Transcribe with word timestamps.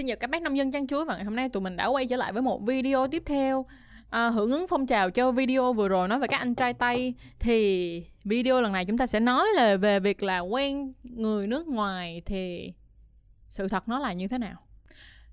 xin 0.00 0.06
chào 0.06 0.16
các 0.16 0.30
bác 0.30 0.42
nông 0.42 0.56
dân 0.56 0.72
chăn 0.72 0.86
chuối 0.86 1.04
và 1.04 1.14
ngày 1.14 1.24
hôm 1.24 1.36
nay 1.36 1.48
tụi 1.48 1.60
mình 1.60 1.76
đã 1.76 1.86
quay 1.86 2.06
trở 2.06 2.16
lại 2.16 2.32
với 2.32 2.42
một 2.42 2.62
video 2.62 3.08
tiếp 3.08 3.22
theo. 3.26 3.66
À, 4.10 4.28
hưởng 4.28 4.50
ứng 4.50 4.66
phong 4.68 4.86
trào 4.86 5.10
cho 5.10 5.32
video 5.32 5.72
vừa 5.72 5.88
rồi 5.88 6.08
nói 6.08 6.18
về 6.18 6.26
các 6.26 6.36
anh 6.36 6.54
trai 6.54 6.74
tây. 6.74 7.14
Thì 7.38 8.04
video 8.24 8.60
lần 8.60 8.72
này 8.72 8.84
chúng 8.84 8.98
ta 8.98 9.06
sẽ 9.06 9.20
nói 9.20 9.46
là 9.54 9.76
về 9.76 10.00
việc 10.00 10.22
là 10.22 10.38
quen 10.38 10.92
người 11.02 11.46
nước 11.46 11.66
ngoài 11.66 12.22
thì 12.26 12.72
sự 13.48 13.68
thật 13.68 13.88
nó 13.88 13.98
là 13.98 14.12
như 14.12 14.28
thế 14.28 14.38
nào. 14.38 14.56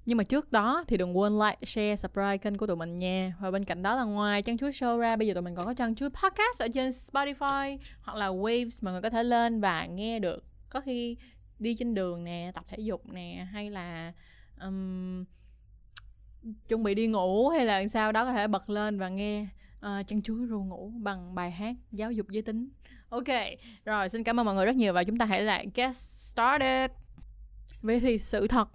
Nhưng 0.06 0.18
mà 0.18 0.24
trước 0.24 0.52
đó 0.52 0.84
thì 0.88 0.98
đừng 0.98 1.18
quên 1.18 1.34
like, 1.40 1.58
share, 1.66 1.96
subscribe 1.96 2.38
kênh 2.38 2.58
của 2.58 2.68
tụi 2.68 2.76
mình 2.76 2.98
nha. 2.98 3.34
Và 3.40 3.52
bên 3.52 3.64
cạnh 3.64 3.84
đó 3.84 3.96
là 3.96 4.04
ngoài 4.04 4.42
Chăn 4.42 4.58
Chuối 4.58 4.72
Show 4.72 4.98
ra 4.98 5.16
Bây 5.16 5.28
giờ 5.28 5.34
tụi 5.34 5.44
mình 5.44 5.56
còn 5.56 5.66
có 5.66 5.74
Chăn 5.74 5.96
Chuối 5.96 6.10
Podcast 6.10 6.62
ở 6.62 6.68
trên 6.74 6.90
Spotify 6.90 7.78
Hoặc 8.02 8.18
là 8.18 8.28
Waves 8.28 8.80
mà 8.82 8.92
người 8.92 9.02
có 9.02 9.10
thể 9.10 9.24
lên 9.24 9.62
và 9.62 9.86
nghe 9.86 10.20
được. 10.20 10.44
Có 10.70 10.82
khi 10.82 11.18
đi 11.60 11.76
trên 11.76 11.94
đường 11.94 12.24
nè, 12.24 12.52
tập 12.56 12.64
thể 12.68 12.78
dục 12.80 13.14
nè 13.14 13.48
Hay 13.52 13.70
là 13.70 14.14
um, 14.62 15.26
chuẩn 16.68 16.84
bị 16.84 16.96
đi 16.96 17.08
ngủ 17.08 17.50
hay 17.50 17.66
là 17.66 17.88
sao 17.88 18.12
đó 18.12 18.26
có 18.26 18.34
thể 18.34 18.48
bật 18.48 18.70
lên 18.70 19.00
và 19.00 19.10
nghe 19.10 19.48
ờ, 19.80 20.00
uh, 20.00 20.08
chăn 20.08 20.22
chuối 20.22 20.48
ru 20.50 20.64
ngủ 20.64 20.92
bằng 20.96 21.36
bài 21.36 21.52
hát 21.52 21.76
giáo 21.92 22.12
dục 22.12 22.28
giới 22.30 22.42
tính. 22.42 22.70
Ok 23.10 23.28
rồi 23.86 24.10
xin 24.10 24.24
cảm 24.24 24.40
ơn 24.40 24.46
mọi 24.46 24.56
người 24.56 24.66
rất 24.66 24.76
nhiều 24.76 24.94
và 24.94 25.04
chúng 25.04 25.18
ta 25.18 25.26
hãy 25.26 25.42
lại 25.42 25.68
get 25.76 25.96
started. 25.96 26.92
Vậy 27.82 28.00
thì 28.00 28.18
sự 28.18 28.48
thật 28.48 28.70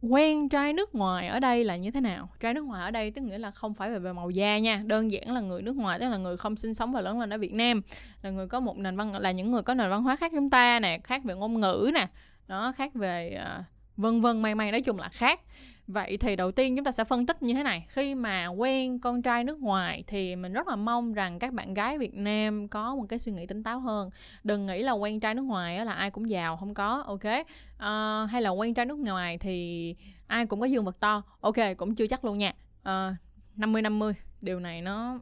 quen 0.00 0.48
trai 0.48 0.72
nước 0.72 0.94
ngoài 0.94 1.28
ở 1.28 1.40
đây 1.40 1.64
là 1.64 1.76
như 1.76 1.90
thế 1.90 2.00
nào? 2.00 2.28
Trai 2.40 2.54
nước 2.54 2.64
ngoài 2.64 2.82
ở 2.82 2.90
đây 2.90 3.10
tức 3.10 3.20
nghĩa 3.22 3.38
là 3.38 3.50
không 3.50 3.74
phải 3.74 3.90
về, 3.90 3.98
về 3.98 4.12
màu 4.12 4.30
da 4.30 4.58
nha 4.58 4.82
đơn 4.86 5.10
giản 5.10 5.34
là 5.34 5.40
người 5.40 5.62
nước 5.62 5.76
ngoài 5.76 5.98
tức 5.98 6.08
là 6.08 6.16
người 6.16 6.36
không 6.36 6.56
sinh 6.56 6.74
sống 6.74 6.92
và 6.92 7.00
lớn 7.00 7.20
lên 7.20 7.30
ở 7.30 7.38
việt 7.38 7.54
nam 7.54 7.82
là 8.22 8.30
người 8.30 8.46
có 8.46 8.60
một 8.60 8.78
nền 8.78 8.96
văn 8.96 9.14
là 9.14 9.30
những 9.30 9.52
người 9.52 9.62
có 9.62 9.74
nền 9.74 9.90
văn 9.90 10.02
hóa 10.02 10.16
khác 10.16 10.32
chúng 10.34 10.50
ta 10.50 10.80
nè 10.80 10.98
khác 11.04 11.24
về 11.24 11.34
ngôn 11.34 11.60
ngữ 11.60 11.90
nè 11.94 12.08
nó 12.48 12.72
khác 12.72 12.94
về 12.94 13.40
uh, 13.58 13.64
vân 13.96 14.20
vân 14.20 14.42
may 14.42 14.54
may 14.54 14.72
nói 14.72 14.80
chung 14.80 14.98
là 14.98 15.08
khác. 15.08 15.40
Vậy 15.86 16.16
thì 16.16 16.36
đầu 16.36 16.52
tiên 16.52 16.76
chúng 16.76 16.84
ta 16.84 16.92
sẽ 16.92 17.04
phân 17.04 17.26
tích 17.26 17.42
như 17.42 17.54
thế 17.54 17.62
này. 17.62 17.86
Khi 17.88 18.14
mà 18.14 18.46
quen 18.46 19.00
con 19.00 19.22
trai 19.22 19.44
nước 19.44 19.58
ngoài 19.58 20.04
thì 20.06 20.36
mình 20.36 20.52
rất 20.52 20.68
là 20.68 20.76
mong 20.76 21.12
rằng 21.12 21.38
các 21.38 21.52
bạn 21.52 21.74
gái 21.74 21.98
việt 21.98 22.14
nam 22.14 22.68
có 22.68 22.94
một 22.94 23.04
cái 23.08 23.18
suy 23.18 23.32
nghĩ 23.32 23.46
tỉnh 23.46 23.62
táo 23.62 23.80
hơn. 23.80 24.10
Đừng 24.44 24.66
nghĩ 24.66 24.82
là 24.82 24.92
quen 24.92 25.20
trai 25.20 25.34
nước 25.34 25.42
ngoài 25.42 25.84
là 25.84 25.92
ai 25.92 26.10
cũng 26.10 26.30
giàu 26.30 26.56
không 26.56 26.74
có 26.74 27.04
ok? 27.06 27.46
À, 27.78 28.26
hay 28.30 28.42
là 28.42 28.50
quen 28.50 28.74
trai 28.74 28.86
nước 28.86 28.98
ngoài 28.98 29.38
thì 29.38 29.94
ai 30.26 30.46
cũng 30.46 30.60
có 30.60 30.66
dương 30.66 30.84
vật 30.84 31.00
to 31.00 31.22
ok 31.40 31.56
cũng 31.76 31.94
chưa 31.94 32.06
chắc 32.06 32.24
luôn 32.24 32.38
nha. 32.38 32.52
Ờ, 32.82 33.14
năm 33.56 33.72
mươi 33.72 33.82
năm 33.82 33.98
mươi 33.98 34.14
điều 34.40 34.60
này 34.60 34.82
nó 34.82 35.18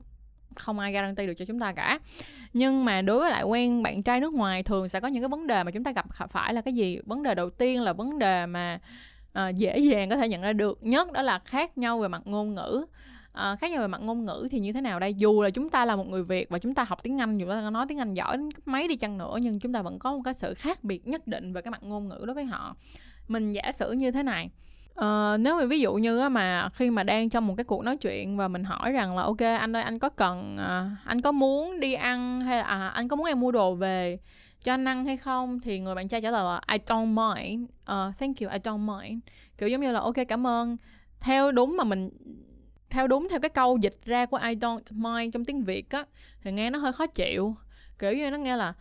không 0.56 0.78
ai 0.78 0.92
guarantee 0.92 1.26
được 1.26 1.34
cho 1.34 1.44
chúng 1.44 1.60
ta 1.60 1.72
cả. 1.72 1.98
Nhưng 2.52 2.84
mà 2.84 3.02
đối 3.02 3.18
với 3.18 3.30
lại 3.30 3.42
quen 3.42 3.82
bạn 3.82 4.02
trai 4.02 4.20
nước 4.20 4.34
ngoài 4.34 4.62
thường 4.62 4.88
sẽ 4.88 5.00
có 5.00 5.08
những 5.08 5.22
cái 5.22 5.28
vấn 5.28 5.46
đề 5.46 5.62
mà 5.64 5.70
chúng 5.70 5.84
ta 5.84 5.92
gặp 5.92 6.06
phải 6.30 6.54
là 6.54 6.60
cái 6.60 6.74
gì? 6.74 6.98
Vấn 7.06 7.22
đề 7.22 7.34
đầu 7.34 7.50
tiên 7.50 7.80
là 7.80 7.92
vấn 7.92 8.18
đề 8.18 8.46
mà 8.46 8.78
uh, 9.38 9.56
dễ 9.56 9.78
dàng 9.78 10.10
có 10.10 10.16
thể 10.16 10.28
nhận 10.28 10.42
ra 10.42 10.52
được 10.52 10.78
nhất 10.82 11.12
đó 11.12 11.22
là 11.22 11.38
khác 11.38 11.78
nhau 11.78 11.98
về 11.98 12.08
mặt 12.08 12.22
ngôn 12.24 12.54
ngữ. 12.54 12.86
Uh, 13.32 13.60
khác 13.60 13.70
nhau 13.70 13.80
về 13.80 13.86
mặt 13.86 14.00
ngôn 14.00 14.24
ngữ 14.24 14.48
thì 14.50 14.58
như 14.58 14.72
thế 14.72 14.80
nào 14.80 15.00
đây? 15.00 15.14
Dù 15.14 15.42
là 15.42 15.50
chúng 15.50 15.70
ta 15.70 15.84
là 15.84 15.96
một 15.96 16.08
người 16.08 16.24
việt 16.24 16.50
và 16.50 16.58
chúng 16.58 16.74
ta 16.74 16.84
học 16.84 17.02
tiếng 17.02 17.18
anh 17.18 17.38
dù 17.38 17.46
chúng 17.46 17.54
ta 17.54 17.70
nói 17.70 17.86
tiếng 17.88 17.98
anh 17.98 18.14
giỏi 18.14 18.36
đến 18.36 18.52
cấp 18.52 18.68
mấy 18.68 18.88
đi 18.88 18.96
chăng 18.96 19.18
nữa 19.18 19.38
nhưng 19.42 19.60
chúng 19.60 19.72
ta 19.72 19.82
vẫn 19.82 19.98
có 19.98 20.12
một 20.12 20.20
cái 20.24 20.34
sự 20.34 20.54
khác 20.54 20.84
biệt 20.84 21.06
nhất 21.06 21.26
định 21.26 21.52
về 21.52 21.62
cái 21.62 21.70
mặt 21.70 21.82
ngôn 21.82 22.08
ngữ 22.08 22.24
đối 22.26 22.34
với 22.34 22.44
họ. 22.44 22.76
Mình 23.28 23.52
giả 23.52 23.72
sử 23.72 23.92
như 23.92 24.10
thế 24.10 24.22
này 24.22 24.50
Uh, 25.00 25.40
nếu 25.40 25.56
mà 25.58 25.64
ví 25.64 25.80
dụ 25.80 25.94
như 25.94 26.28
mà 26.28 26.68
khi 26.74 26.90
mà 26.90 27.02
đang 27.02 27.28
trong 27.28 27.46
một 27.46 27.54
cái 27.56 27.64
cuộc 27.64 27.84
nói 27.84 27.96
chuyện 27.96 28.36
và 28.36 28.48
mình 28.48 28.64
hỏi 28.64 28.92
rằng 28.92 29.16
là 29.16 29.22
ok 29.22 29.40
anh 29.40 29.76
ơi 29.76 29.82
anh 29.82 29.98
có 29.98 30.08
cần 30.08 30.56
uh, 30.56 30.98
anh 31.04 31.20
có 31.20 31.32
muốn 31.32 31.80
đi 31.80 31.94
ăn 31.94 32.40
hay 32.40 32.58
là 32.58 32.64
à, 32.64 32.88
anh 32.88 33.08
có 33.08 33.16
muốn 33.16 33.26
em 33.26 33.40
mua 33.40 33.52
đồ 33.52 33.74
về 33.74 34.18
cho 34.62 34.74
anh 34.74 34.84
ăn 34.84 35.04
hay 35.04 35.16
không? 35.16 35.60
Thì 35.60 35.80
người 35.80 35.94
bạn 35.94 36.08
trai 36.08 36.20
trả 36.20 36.30
lời 36.30 36.44
là 36.44 36.60
I 36.72 36.78
don't 36.86 37.06
mind. 37.06 37.62
Uh, 37.64 38.18
thank 38.18 38.40
you 38.40 38.50
I 38.50 38.58
don't 38.58 38.98
mind. 39.00 39.20
Kiểu 39.58 39.68
giống 39.68 39.80
như 39.80 39.92
là 39.92 40.00
ok 40.00 40.16
cảm 40.28 40.46
ơn. 40.46 40.76
Theo 41.20 41.52
đúng 41.52 41.76
mà 41.76 41.84
mình 41.84 42.10
theo 42.90 43.06
đúng 43.06 43.28
theo 43.30 43.40
cái 43.40 43.48
câu 43.48 43.78
dịch 43.78 43.98
ra 44.04 44.26
của 44.26 44.36
I 44.36 44.54
don't 44.54 44.80
mind 44.90 45.34
trong 45.34 45.44
tiếng 45.44 45.64
Việt 45.64 45.90
á 45.90 46.04
thì 46.42 46.52
nghe 46.52 46.70
nó 46.70 46.78
hơi 46.78 46.92
khó 46.92 47.06
chịu. 47.06 47.56
Kiểu 47.98 48.12
như 48.12 48.30
nó 48.30 48.36
nghe 48.36 48.56
là 48.56 48.72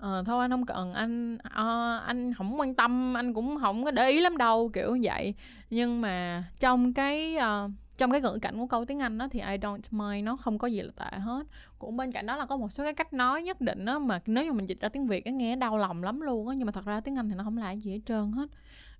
ờ 0.00 0.22
thôi 0.26 0.44
anh 0.44 0.50
không 0.50 0.66
cần 0.66 0.92
anh 0.92 1.38
à, 1.42 1.98
anh 2.06 2.34
không 2.34 2.60
quan 2.60 2.74
tâm 2.74 3.16
anh 3.16 3.34
cũng 3.34 3.58
không 3.60 3.84
có 3.84 3.90
để 3.90 4.10
ý 4.10 4.20
lắm 4.20 4.36
đâu 4.36 4.70
kiểu 4.72 4.98
vậy. 5.02 5.34
Nhưng 5.70 6.00
mà 6.00 6.44
trong 6.58 6.94
cái 6.94 7.36
uh, 7.36 7.70
trong 7.96 8.10
cái 8.10 8.20
ngữ 8.20 8.38
cảnh 8.42 8.58
của 8.58 8.66
câu 8.66 8.84
tiếng 8.84 8.98
Anh 8.98 9.18
đó 9.18 9.28
thì 9.30 9.40
I 9.40 9.56
don't 9.56 9.80
mind 9.90 10.26
nó 10.26 10.36
không 10.36 10.58
có 10.58 10.66
gì 10.68 10.82
là 10.82 10.92
tệ 10.96 11.18
hết. 11.18 11.46
Cũng 11.78 11.96
bên 11.96 12.12
cạnh 12.12 12.26
đó 12.26 12.36
là 12.36 12.46
có 12.46 12.56
một 12.56 12.72
số 12.72 12.84
cái 12.84 12.94
cách 12.94 13.12
nói 13.12 13.42
nhất 13.42 13.60
định 13.60 13.84
đó 13.84 13.98
mà 13.98 14.20
nếu 14.26 14.44
như 14.44 14.52
mình 14.52 14.68
dịch 14.68 14.80
ra 14.80 14.88
tiếng 14.88 15.06
Việt 15.06 15.26
nó 15.26 15.32
nghe 15.32 15.56
đau 15.56 15.76
lòng 15.76 16.02
lắm 16.02 16.20
luôn 16.20 16.48
á 16.48 16.54
nhưng 16.54 16.66
mà 16.66 16.72
thật 16.72 16.84
ra 16.84 17.00
tiếng 17.00 17.16
Anh 17.16 17.28
thì 17.28 17.34
nó 17.34 17.44
không 17.44 17.58
là 17.58 17.72
gì 17.72 17.90
hết 17.90 18.00
trơn 18.06 18.32
hết. 18.32 18.48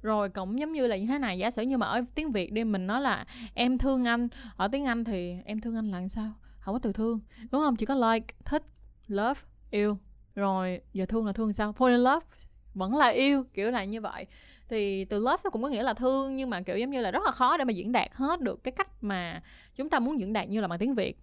Rồi 0.03 0.28
cũng 0.28 0.59
giống 0.59 0.72
như 0.72 0.87
là 0.87 0.97
như 0.97 1.06
thế 1.06 1.19
này 1.19 1.39
giả 1.39 1.50
sử 1.50 1.62
như 1.62 1.78
mà 1.78 1.87
ở 1.87 2.00
tiếng 2.15 2.33
Việt 2.33 2.53
đi 2.53 2.65
mình 2.65 2.87
nói 2.87 3.00
là 3.00 3.25
em 3.55 3.78
thương 3.78 4.05
anh. 4.05 4.28
Ở 4.56 4.69
tiếng 4.69 4.84
Anh 4.84 5.05
thì 5.05 5.34
em 5.44 5.60
thương 5.60 5.77
anh 5.77 5.91
là 5.91 6.09
sao? 6.09 6.33
Không 6.60 6.75
có 6.75 6.78
từ 6.78 6.93
thương 6.93 7.21
đúng 7.50 7.60
không? 7.60 7.77
Chỉ 7.77 7.87
có 7.87 7.94
like 7.94 8.34
thích 8.44 8.62
love 9.09 9.41
yêu 9.71 9.99
rồi 10.35 10.81
giờ 10.93 11.07
thương 11.07 11.27
là 11.27 11.33
thương 11.33 11.53
sao? 11.53 11.73
Fall 11.73 11.87
in 11.87 12.01
love 12.01 12.27
vẫn 12.75 12.97
là 12.97 13.09
yêu 13.09 13.45
kiểu 13.55 13.71
là 13.71 13.85
như 13.85 14.01
vậy. 14.01 14.27
Thì 14.69 15.05
từ 15.05 15.19
love 15.19 15.37
nó 15.45 15.51
cũng 15.51 15.63
có 15.63 15.69
nghĩa 15.69 15.83
là 15.83 15.95
thương 15.95 16.37
nhưng 16.37 16.51
mà 16.51 16.61
kiểu 16.61 16.77
giống 16.77 16.91
như 16.91 17.01
là 17.01 17.11
rất 17.11 17.23
là 17.25 17.31
khó 17.31 17.57
để 17.57 17.65
mà 17.65 17.73
diễn 17.73 17.93
đạt 17.93 18.09
hết 18.15 18.41
được 18.41 18.65
cái 18.65 18.73
cách 18.73 19.05
mà 19.05 19.43
chúng 19.77 19.91
ta 19.91 19.99
muốn 19.99 20.21
diễn 20.21 20.33
đạt 20.33 20.49
như 20.49 20.61
là 20.61 20.69
bằng 20.69 20.79
tiếng 20.79 20.95
việt. 20.95 21.19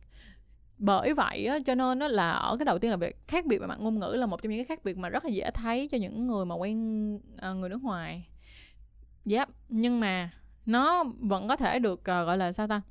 Bởi 0.77 1.13
vậy 1.13 1.45
á, 1.45 1.59
cho 1.65 1.75
nên 1.75 1.99
á, 1.99 2.07
là 2.07 2.31
ở 2.31 2.57
cái 2.57 2.65
đầu 2.65 2.79
tiên 2.79 2.91
là 2.91 2.97
việc 2.97 3.27
khác 3.27 3.45
biệt 3.45 3.57
về 3.57 3.67
mặt 3.67 3.79
ngôn 3.79 3.99
ngữ 3.99 4.13
là 4.17 4.25
một 4.25 4.41
trong 4.41 4.51
những 4.51 4.59
cái 4.59 4.65
khác 4.65 4.83
biệt 4.83 4.97
mà 4.97 5.09
rất 5.09 5.25
là 5.25 5.29
dễ 5.31 5.51
thấy 5.51 5.87
cho 5.87 5.97
những 5.97 6.27
người 6.27 6.45
mà 6.45 6.55
quen 6.55 7.19
à, 7.37 7.51
người 7.51 7.69
nước 7.69 7.83
ngoài. 7.83 8.27
Yep 9.29 9.49
nhưng 9.69 9.99
mà 9.99 10.29
nó 10.65 11.03
vẫn 11.19 11.47
có 11.47 11.55
thể 11.55 11.79
được 11.79 12.03
ờ, 12.03 12.25
gọi 12.25 12.37
là 12.37 12.51
sao 12.51 12.67
ta? 12.67 12.81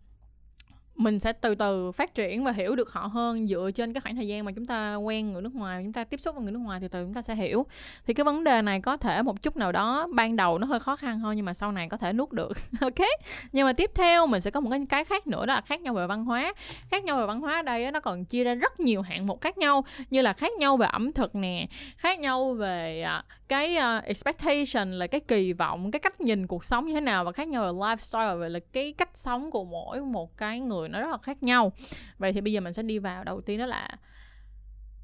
Mình 0.97 1.19
sẽ 1.21 1.33
từ 1.33 1.55
từ 1.55 1.93
phát 1.93 2.15
triển 2.15 2.45
và 2.45 2.53
hiểu 2.53 2.77
được 2.77 2.93
họ 2.93 3.07
hơn 3.07 3.49
dựa 3.49 3.71
trên 3.75 3.93
cái 3.93 4.01
khoảng 4.01 4.17
thời 4.17 4.27
gian 4.27 4.45
mà 4.45 4.53
chúng 4.53 4.67
ta 4.67 4.97
quen 4.97 5.33
người 5.33 5.43
nước 5.43 5.55
ngoài, 5.55 5.83
chúng 5.85 5.93
ta 5.93 6.05
tiếp 6.05 6.21
xúc 6.21 6.35
với 6.35 6.45
người 6.45 6.53
nước 6.53 6.59
ngoài 6.59 6.81
thì 6.81 6.89
từ 6.89 7.05
chúng 7.05 7.15
ta 7.15 7.23
sẽ 7.23 7.35
hiểu. 7.35 7.67
Thì 8.07 8.15
cái 8.15 8.25
vấn 8.25 8.45
đề 8.45 8.63
này 8.63 8.81
có 8.81 8.97
thể 8.97 9.23
một 9.23 9.43
chút 9.43 9.57
nào 9.57 9.73
đó 9.73 10.09
ban 10.15 10.37
đầu 10.37 10.59
nó 10.59 10.67
hơi 10.67 10.81
khó 10.81 10.97
khăn 10.97 11.21
thôi 11.21 11.37
nhưng 11.37 11.45
mà 11.45 11.55
sau 11.55 11.73
này 11.73 11.89
có 11.89 11.97
thể 11.97 12.13
nuốt 12.13 12.33
được. 12.33 12.53
Ok? 12.81 13.07
Nhưng 13.53 13.67
mà 13.67 13.73
tiếp 13.73 13.91
theo 13.95 14.27
mình 14.27 14.41
sẽ 14.41 14.51
có 14.51 14.61
một 14.61 14.71
cái 14.71 14.87
cái 14.89 15.05
khác 15.05 15.27
nữa 15.27 15.47
đó 15.47 15.55
là 15.55 15.61
khác 15.61 15.81
nhau 15.81 15.95
về 15.95 16.07
văn 16.07 16.25
hóa. 16.25 16.53
Khác 16.91 17.05
nhau 17.05 17.19
về 17.19 17.27
văn 17.27 17.41
hóa 17.41 17.55
ở 17.57 17.63
đây 17.63 17.93
nó 17.93 18.01
còn 18.01 18.25
chia 18.25 18.45
ra 18.45 18.55
rất 18.55 18.81
nhiều 18.81 19.03
hạng 19.03 19.27
mục 19.27 19.41
khác 19.41 19.59
nhau, 19.59 19.85
như 20.11 20.23
là 20.23 20.33
khác 20.33 20.53
nhau 20.59 20.77
về 20.77 20.87
ẩm 20.87 21.13
thực 21.13 21.35
nè, 21.35 21.67
khác 21.97 22.19
nhau 22.19 22.53
về 22.53 23.03
à, 23.03 23.25
cái 23.49 23.77
à, 23.77 23.99
expectation 23.99 24.93
là 24.93 25.07
cái 25.07 25.21
kỳ 25.21 25.53
vọng, 25.53 25.91
cái 25.91 26.01
cách 26.01 26.21
nhìn 26.21 26.47
cuộc 26.47 26.65
sống 26.65 26.87
như 26.87 26.95
thế 26.95 27.01
nào 27.01 27.25
và 27.25 27.33
khác 27.33 27.49
nhau 27.49 27.63
về 27.63 27.79
lifestyle, 27.79 28.39
về 28.39 28.49
là 28.49 28.59
cái 28.73 28.93
cách 28.93 29.11
sống 29.15 29.51
của 29.51 29.65
mỗi 29.65 30.01
một 30.01 30.37
cái 30.37 30.61
người 30.61 30.86
người 30.89 30.93
nó 30.93 31.07
rất 31.07 31.11
là 31.11 31.19
khác 31.23 31.43
nhau. 31.43 31.73
Vậy 32.19 32.33
thì 32.33 32.41
bây 32.41 32.53
giờ 32.53 32.61
mình 32.61 32.73
sẽ 32.73 32.83
đi 32.83 32.99
vào, 32.99 33.25
đầu 33.25 33.41
tiên 33.41 33.59
đó 33.59 33.67
là 33.67 33.89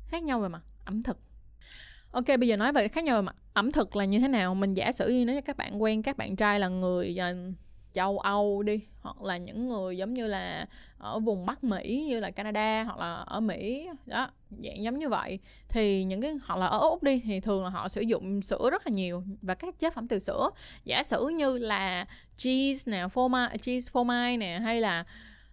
khác 0.06 0.22
nhau 0.22 0.40
về 0.40 0.48
mặt 0.48 0.62
ẩm 0.84 1.02
thực. 1.02 1.18
Ok, 2.10 2.26
bây 2.26 2.48
giờ 2.48 2.56
nói 2.56 2.72
về 2.72 2.88
khác 2.88 3.04
nhau 3.04 3.16
về 3.16 3.22
mặt 3.22 3.36
ẩm 3.52 3.72
thực 3.72 3.96
là 3.96 4.04
như 4.04 4.18
thế 4.18 4.28
nào? 4.28 4.54
Mình 4.54 4.74
giả 4.74 4.92
sử 4.92 5.08
như 5.08 5.24
nếu 5.24 5.42
các 5.42 5.56
bạn 5.56 5.82
quen 5.82 6.02
các 6.02 6.16
bạn 6.16 6.36
trai 6.36 6.60
là 6.60 6.68
người 6.68 7.20
à, 7.20 7.34
châu 7.92 8.18
Âu 8.18 8.62
đi, 8.62 8.80
hoặc 9.00 9.22
là 9.22 9.36
những 9.36 9.68
người 9.68 9.96
giống 9.96 10.14
như 10.14 10.26
là 10.26 10.66
ở 10.98 11.18
vùng 11.18 11.46
Bắc 11.46 11.64
Mỹ 11.64 12.04
như 12.08 12.20
là 12.20 12.30
Canada 12.30 12.84
hoặc 12.84 12.98
là 12.98 13.14
ở 13.14 13.40
Mỹ, 13.40 13.88
đó, 14.06 14.30
dạng 14.50 14.82
giống 14.82 14.98
như 14.98 15.08
vậy, 15.08 15.38
thì 15.68 16.04
những 16.04 16.20
cái, 16.20 16.34
hoặc 16.44 16.56
là 16.56 16.66
ở 16.66 16.78
Úc 16.78 17.02
đi, 17.02 17.20
thì 17.24 17.40
thường 17.40 17.64
là 17.64 17.70
họ 17.70 17.88
sử 17.88 18.00
dụng 18.00 18.42
sữa 18.42 18.68
rất 18.70 18.86
là 18.86 18.92
nhiều 18.92 19.24
và 19.42 19.54
các 19.54 19.78
chế 19.78 19.90
phẩm 19.90 20.08
từ 20.08 20.18
sữa. 20.18 20.50
Giả 20.84 21.02
sử 21.02 21.28
như 21.28 21.58
là 21.58 22.06
cheese 22.36 22.92
nè, 22.92 23.08
phô 23.08 23.28
mai, 23.28 23.58
cheese 23.58 23.90
phô 23.92 24.04
mai 24.04 24.36
nè, 24.36 24.58
hay 24.62 24.80
là 24.80 25.04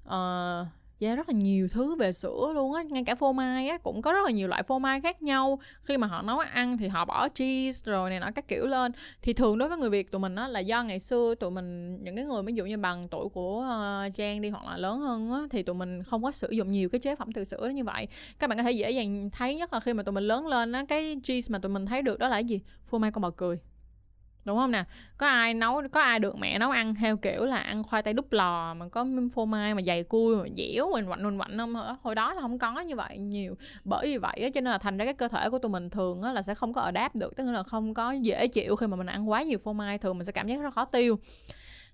Ờ, 0.09 0.62
uh, 0.62 0.68
yeah, 1.00 1.18
rất 1.18 1.30
là 1.30 1.34
nhiều 1.34 1.68
thứ 1.72 1.96
về 1.96 2.12
sữa 2.12 2.52
luôn 2.56 2.74
á 2.74 2.84
ngay 2.84 3.03
cả 3.06 3.16
phô 3.16 3.34
mai 3.34 3.68
á 3.70 3.78
cũng 3.78 4.02
có 4.02 4.14
rất 4.14 4.20
là 4.25 4.31
nhiều 4.31 4.47
loại 4.47 4.64
phô 4.64 4.80
mai 4.80 5.02
khác 5.02 5.22
nhau. 5.22 5.59
Khi 5.84 5.97
mà 5.97 6.08
họ 6.08 6.22
nấu 6.22 6.40
ăn 6.40 6.78
thì 6.78 6.88
họ 6.88 7.06
bỏ 7.06 7.30
cheese 7.30 7.92
rồi 7.92 8.10
này 8.10 8.19
nọ 8.19 8.28
các 8.36 8.48
kiểu 8.48 8.68
lên. 8.68 8.92
Thì 9.22 9.33
thường 9.33 9.57
đối 9.57 9.69
với 9.69 9.78
người 9.78 9.89
việt 9.89 10.12
tụi 10.12 10.19
mình 10.19 10.36
á 10.36 10.48
là 10.48 10.60
do 10.60 10.83
ngày 10.83 11.00
xưa 11.00 11.36
tụi 11.36 11.51
mình 11.51 11.98
những 12.04 12.16
cái 12.16 12.25
người 12.25 12.44
ví 12.44 12.54
dụ 12.54 12.66
như 12.66 12.78
bằng 12.78 13.07
tuổi 13.10 13.30
của 13.30 13.60
uh, 14.07 14.16
trang 14.16 14.42
đi 14.42 14.50
hoặc 14.50 14.66
là 14.66 14.78
lớn 14.78 15.00
hơn 15.00 15.31
á 15.31 15.39
thì 15.50 15.63
tụi 15.63 15.75
mình 15.75 16.04
không 16.04 16.24
có 16.24 16.31
sử 16.31 16.50
dụng 16.51 16.72
nhiều 16.72 16.89
cái 16.89 17.00
chế 17.00 17.16
phẩm 17.16 17.31
từ 17.31 17.44
sữa 17.44 17.72
như 17.75 17.83
vậy. 17.83 18.07
Các 18.39 18.50
bạn 18.50 18.57
có 18.57 18.63
thể 18.63 18.72
dễ 18.72 18.92
dàng 18.92 19.30
thấy 19.30 19.56
nhất 19.56 19.74
là 19.74 19.80
khi 19.80 19.94
mà 19.94 20.04
tụi 20.04 20.13
mình 20.13 20.24
lớn 20.24 20.48
lên 20.48 20.72
á 20.72 20.86
cái 20.88 21.18
cheese 21.24 21.51
mà 21.51 21.60
tụi 21.60 21.72
mình 21.72 21.86
thấy 21.86 22.01
được 22.01 22.19
đó 22.19 22.28
là 22.28 22.36
cái 22.36 22.45
gì? 22.45 22.62
Phô 22.86 22.98
mai 22.98 23.12
con 23.12 23.22
bò 23.22 23.30
cười 23.30 23.60
đúng 24.45 24.57
không 24.57 24.71
nè? 24.71 24.83
Có 25.18 25.27
ai 25.27 25.53
nấu 25.53 25.81
có 25.91 26.01
ai 26.01 26.19
được 26.19 26.38
mẹ 26.38 26.59
nấu 26.59 26.69
ăn 26.69 26.95
theo 26.95 27.18
kiểu 27.18 27.45
là 27.45 27.57
ăn 27.57 27.83
khoai 27.83 28.03
tây 28.03 28.13
đúc 28.13 28.31
lò 28.31 28.74
mà 28.74 28.88
có 28.88 29.06
phô 29.33 29.45
mai 29.45 29.74
mà 29.74 29.81
dày 29.81 30.03
cui 30.03 30.36
mà 30.36 30.44
dẻo 30.57 30.91
mình 30.94 31.06
quạnh 31.07 31.24
quỳnh 31.24 31.38
quạnh 31.38 31.57
không? 31.57 31.74
Hồi 32.01 32.15
đó 32.15 32.33
là 32.33 32.41
không 32.41 32.59
có 32.59 32.80
như 32.80 32.95
vậy 32.95 33.18
nhiều. 33.18 33.56
Bởi 33.83 34.07
vì 34.07 34.18
vậy 34.18 34.51
cho 34.53 34.62
nên 34.62 34.71
là 34.71 34.77
thành 34.77 34.97
ra 34.97 35.06
cái 35.06 35.13
cơ 35.13 35.27
thể 35.27 35.50
của 35.50 35.59
tụi 35.59 35.71
mình 35.71 35.89
thường 35.89 36.24
là 36.24 36.41
sẽ 36.41 36.56
không 36.56 36.74
có 36.74 36.81
ở 36.81 36.91
đáp 36.91 37.15
được 37.15 37.36
tức 37.36 37.44
là 37.44 37.63
không 37.63 37.94
có 37.94 38.12
dễ 38.12 38.47
chịu 38.47 38.75
khi 38.75 38.88
mà 38.88 38.95
mình 38.95 39.07
ăn 39.07 39.30
quá 39.30 39.44
nhiều 39.44 39.59
phô 39.63 39.74
mai 39.74 39.97
thường 39.97 40.18
mình 40.18 40.25
sẽ 40.25 40.31
cảm 40.31 40.47
giác 40.47 40.62
rất 40.62 40.74
khó 40.74 40.85
tiêu. 40.85 41.19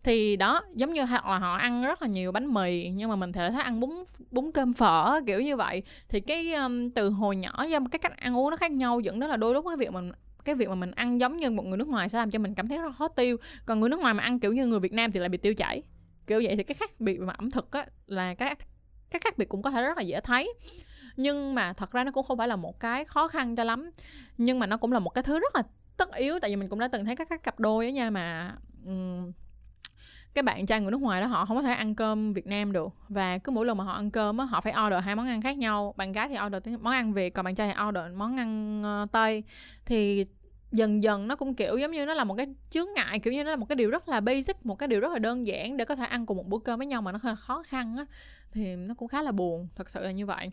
Thì 0.04 0.36
đó 0.36 0.62
giống 0.76 0.94
như 0.94 1.04
hoặc 1.04 1.26
là 1.26 1.40
họ 1.40 1.56
ăn 1.56 1.84
rất 1.86 2.02
là 2.02 2.08
nhiều 2.08 2.32
bánh 2.32 2.54
mì 2.54 2.90
nhưng 2.90 3.10
mà 3.10 3.16
mình 3.16 3.32
thể 3.32 3.52
thấy 3.52 3.62
ăn 3.62 3.80
bún 3.80 3.90
bún 4.32 4.52
cơm 4.52 4.74
phở 4.74 5.22
kiểu 5.28 5.42
như 5.42 5.56
vậy. 5.56 5.84
Thì 6.10 6.20
cái 6.20 6.54
um, 6.54 6.90
từ 6.90 7.10
hồi 7.10 7.36
nhỏ 7.36 7.66
do 7.70 7.80
cái 7.92 8.00
cách 8.00 8.18
ăn 8.18 8.38
uống 8.38 8.50
nó 8.50 8.58
khác 8.58 8.72
nhau 8.72 9.00
dẫn 9.00 9.20
đến 9.20 9.30
là 9.30 9.38
đôi 9.38 9.54
lúc 9.54 9.66
cái 9.68 9.78
việc 9.78 9.92
mình 9.92 10.12
cái 10.46 10.56
việc 10.56 10.70
mà 10.70 10.76
mình 10.76 10.92
ăn 10.92 11.22
giống 11.22 11.38
như 11.38 11.52
một 11.52 11.66
người 11.66 11.78
nước 11.78 11.88
ngoài 11.88 12.10
sẽ 12.10 12.18
làm 12.18 12.32
cho 12.32 12.40
mình 12.40 12.56
cảm 12.56 12.68
thấy 12.68 12.78
rất 12.78 12.96
khó 12.96 13.08
tiêu. 13.08 13.38
Còn 13.66 13.80
người 13.80 13.90
nước 13.90 14.00
ngoài 14.00 14.14
mà 14.14 14.24
ăn 14.24 14.40
kiểu 14.40 14.54
như 14.54 14.66
người 14.66 14.80
Việt 14.80 14.94
Nam 14.94 15.12
thì 15.12 15.20
lại 15.20 15.30
bị 15.30 15.38
tiêu 15.38 15.54
chảy. 15.54 15.84
Kiểu 16.28 16.42
vậy 16.46 16.56
thì 16.56 16.64
cái 16.64 16.76
khác 16.76 16.92
biệt 17.00 17.20
mà 17.20 17.34
ẩm 17.34 17.52
thực 17.52 17.72
á 17.72 17.86
là 18.08 18.34
các 18.34 18.58
các 19.12 19.22
khác 19.24 19.38
biệt 19.38 19.50
cũng 19.50 19.62
có 19.62 19.72
thể 19.72 19.82
rất 19.82 19.98
là 19.98 20.04
dễ 20.04 20.22
thấy. 20.22 20.54
Nhưng 21.18 21.56
mà 21.56 21.74
thật 21.74 21.92
ra 21.92 22.04
nó 22.04 22.12
cũng 22.12 22.26
không 22.26 22.38
phải 22.38 22.48
là 22.48 22.56
một 22.56 22.80
cái 22.80 23.06
khó 23.06 23.28
khăn 23.28 23.56
cho 23.56 23.64
lắm. 23.64 23.92
Nhưng 24.38 24.60
mà 24.60 24.66
nó 24.66 24.78
cũng 24.78 24.92
là 24.92 25.00
một 25.00 25.10
cái 25.10 25.24
thứ 25.24 25.40
rất 25.40 25.56
là 25.56 25.64
tất 25.98 26.16
yếu 26.16 26.40
tại 26.40 26.50
vì 26.50 26.56
mình 26.56 26.70
cũng 26.70 26.80
đã 26.80 26.88
từng 26.88 27.06
thấy 27.06 27.16
các, 27.16 27.30
các 27.30 27.44
cặp 27.44 27.60
đôi 27.60 27.86
á 27.86 27.92
nha 27.92 28.10
mà 28.10 28.56
um, 28.86 29.32
cái 30.36 30.44
bạn 30.44 30.66
trai 30.66 30.82
người 30.82 30.92
nước 30.92 31.02
ngoài 31.02 31.22
đó 31.22 31.28
họ 31.28 31.46
không 31.46 31.58
có 31.58 31.64
thể 31.64 31.74
ăn 31.74 31.96
cơm 31.96 32.32
Việt 32.32 32.48
Nam 32.48 32.72
được. 32.72 32.94
Và 33.10 33.38
cứ 33.38 33.52
mỗi 33.52 33.66
lần 33.66 33.78
mà 33.78 33.84
họ 33.84 33.94
ăn 33.94 34.12
cơm 34.12 34.38
á 34.38 34.46
họ 34.46 34.62
phải 34.62 34.74
order 34.86 35.04
hai 35.04 35.16
món 35.16 35.28
ăn 35.28 35.42
khác 35.42 35.58
nhau. 35.58 35.94
Bạn 35.98 36.12
gái 36.12 36.30
thì 36.30 36.36
order 36.46 36.82
món 36.82 36.94
ăn 36.94 37.14
Việt 37.14 37.30
còn 37.30 37.46
bạn 37.46 37.56
trai 37.56 37.68
thì 37.68 37.84
order 37.88 38.04
món 38.16 38.38
ăn 38.38 38.84
uh, 39.04 39.12
Tây. 39.12 39.44
Thì 39.86 40.26
dần 40.72 41.04
dần 41.04 41.28
nó 41.28 41.36
cũng 41.36 41.54
kiểu 41.54 41.78
giống 41.78 41.92
như 41.92 42.06
nó 42.06 42.14
là 42.14 42.24
một 42.24 42.36
cái 42.36 42.48
chướng 42.70 42.88
ngại 42.96 43.20
kiểu 43.20 43.34
như 43.34 43.44
nó 43.44 43.50
là 43.50 43.56
một 43.56 43.66
cái 43.70 43.76
điều 43.76 43.90
rất 43.90 44.10
là 44.10 44.20
basic 44.20 44.66
một 44.66 44.76
cái 44.76 44.88
điều 44.88 45.00
rất 45.00 45.12
là 45.12 45.20
đơn 45.20 45.48
giản 45.48 45.78
để 45.78 45.86
có 45.86 45.96
thể 45.96 46.06
ăn 46.06 46.26
cùng 46.26 46.38
một 46.38 46.48
bữa 46.48 46.58
cơm 46.58 46.78
với 46.78 46.88
nhau 46.88 47.02
mà 47.02 47.12
nó 47.12 47.20
hơi 47.22 47.36
khó 47.36 47.64
khăn 47.64 47.96
á. 47.98 48.06
Thì 48.52 48.76
nó 48.76 48.94
cũng 48.94 49.08
khá 49.08 49.22
là 49.22 49.32
buồn 49.32 49.68
thật 49.76 49.90
sự 49.90 50.04
là 50.04 50.12
như 50.12 50.26
vậy. 50.26 50.50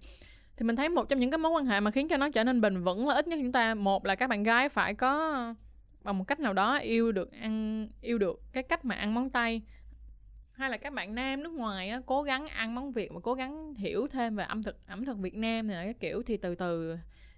Thì 0.57 0.65
mình 0.65 0.77
thấy 0.77 0.89
một 0.89 1.09
trong 1.09 1.21
những 1.21 1.31
cái 1.31 1.39
mối 1.39 1.53
quan 1.53 1.67
hệ 1.67 1.81
mà 1.81 1.91
khiến 1.91 2.09
cho 2.09 2.17
nó 2.17 2.31
trở 2.31 2.45
nên 2.45 2.61
bền 2.61 2.85
vững 2.85 3.09
là 3.09 3.15
ít 3.15 3.29
nhất 3.29 3.39
chúng 3.43 3.53
ta 3.53 3.75
một 3.75 4.07
là 4.07 4.15
các 4.15 4.31
bạn 4.31 4.43
gái 4.43 4.69
phải 4.69 4.95
có 4.95 5.55
bằng 6.05 6.19
một 6.19 6.25
cách 6.25 6.41
nào 6.41 6.53
đó 6.53 6.77
yêu 6.77 7.13
được 7.13 7.33
ăn 7.33 7.89
yêu 8.01 8.19
được 8.19 8.41
cái 8.53 8.63
cách 8.63 8.85
mà 8.85 8.95
ăn 8.95 9.15
món 9.15 9.31
tây. 9.31 9.63
Hay 10.53 10.71
là 10.71 10.77
các 10.77 10.93
bạn 10.93 11.15
nam 11.15 11.43
nước 11.43 11.53
ngoài 11.53 11.89
á, 11.89 12.01
cố 12.07 12.23
gắng 12.23 12.49
ăn 12.49 12.75
món 12.75 12.93
việt 12.93 13.13
mà 13.13 13.21
cố 13.21 13.35
gắng 13.35 13.75
hiểu 13.75 14.07
thêm 14.11 14.37
về 14.37 14.45
ẩm 14.45 14.63
thực 14.63 14.87
ẩm 14.87 15.05
thực 15.05 15.19
việt 15.19 15.35
nam 15.35 15.67
này 15.67 15.85
cái 15.85 15.95
kiểu 15.95 16.23
thì 16.27 16.37
từ 16.37 16.55
từ 16.55 16.97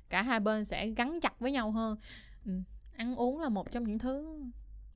cả 0.08 0.22
hai 0.22 0.40
bên 0.40 0.64
sẽ 0.64 0.88
gắn 0.88 1.20
chặt 1.20 1.40
với 1.40 1.52
nhau 1.52 1.70
hơn. 1.70 1.96
Ừ. 2.46 2.52
ăn 2.96 3.16
uống 3.16 3.40
là 3.40 3.48
một 3.48 3.70
trong 3.70 3.84
những 3.84 3.98
thứ 3.98 4.42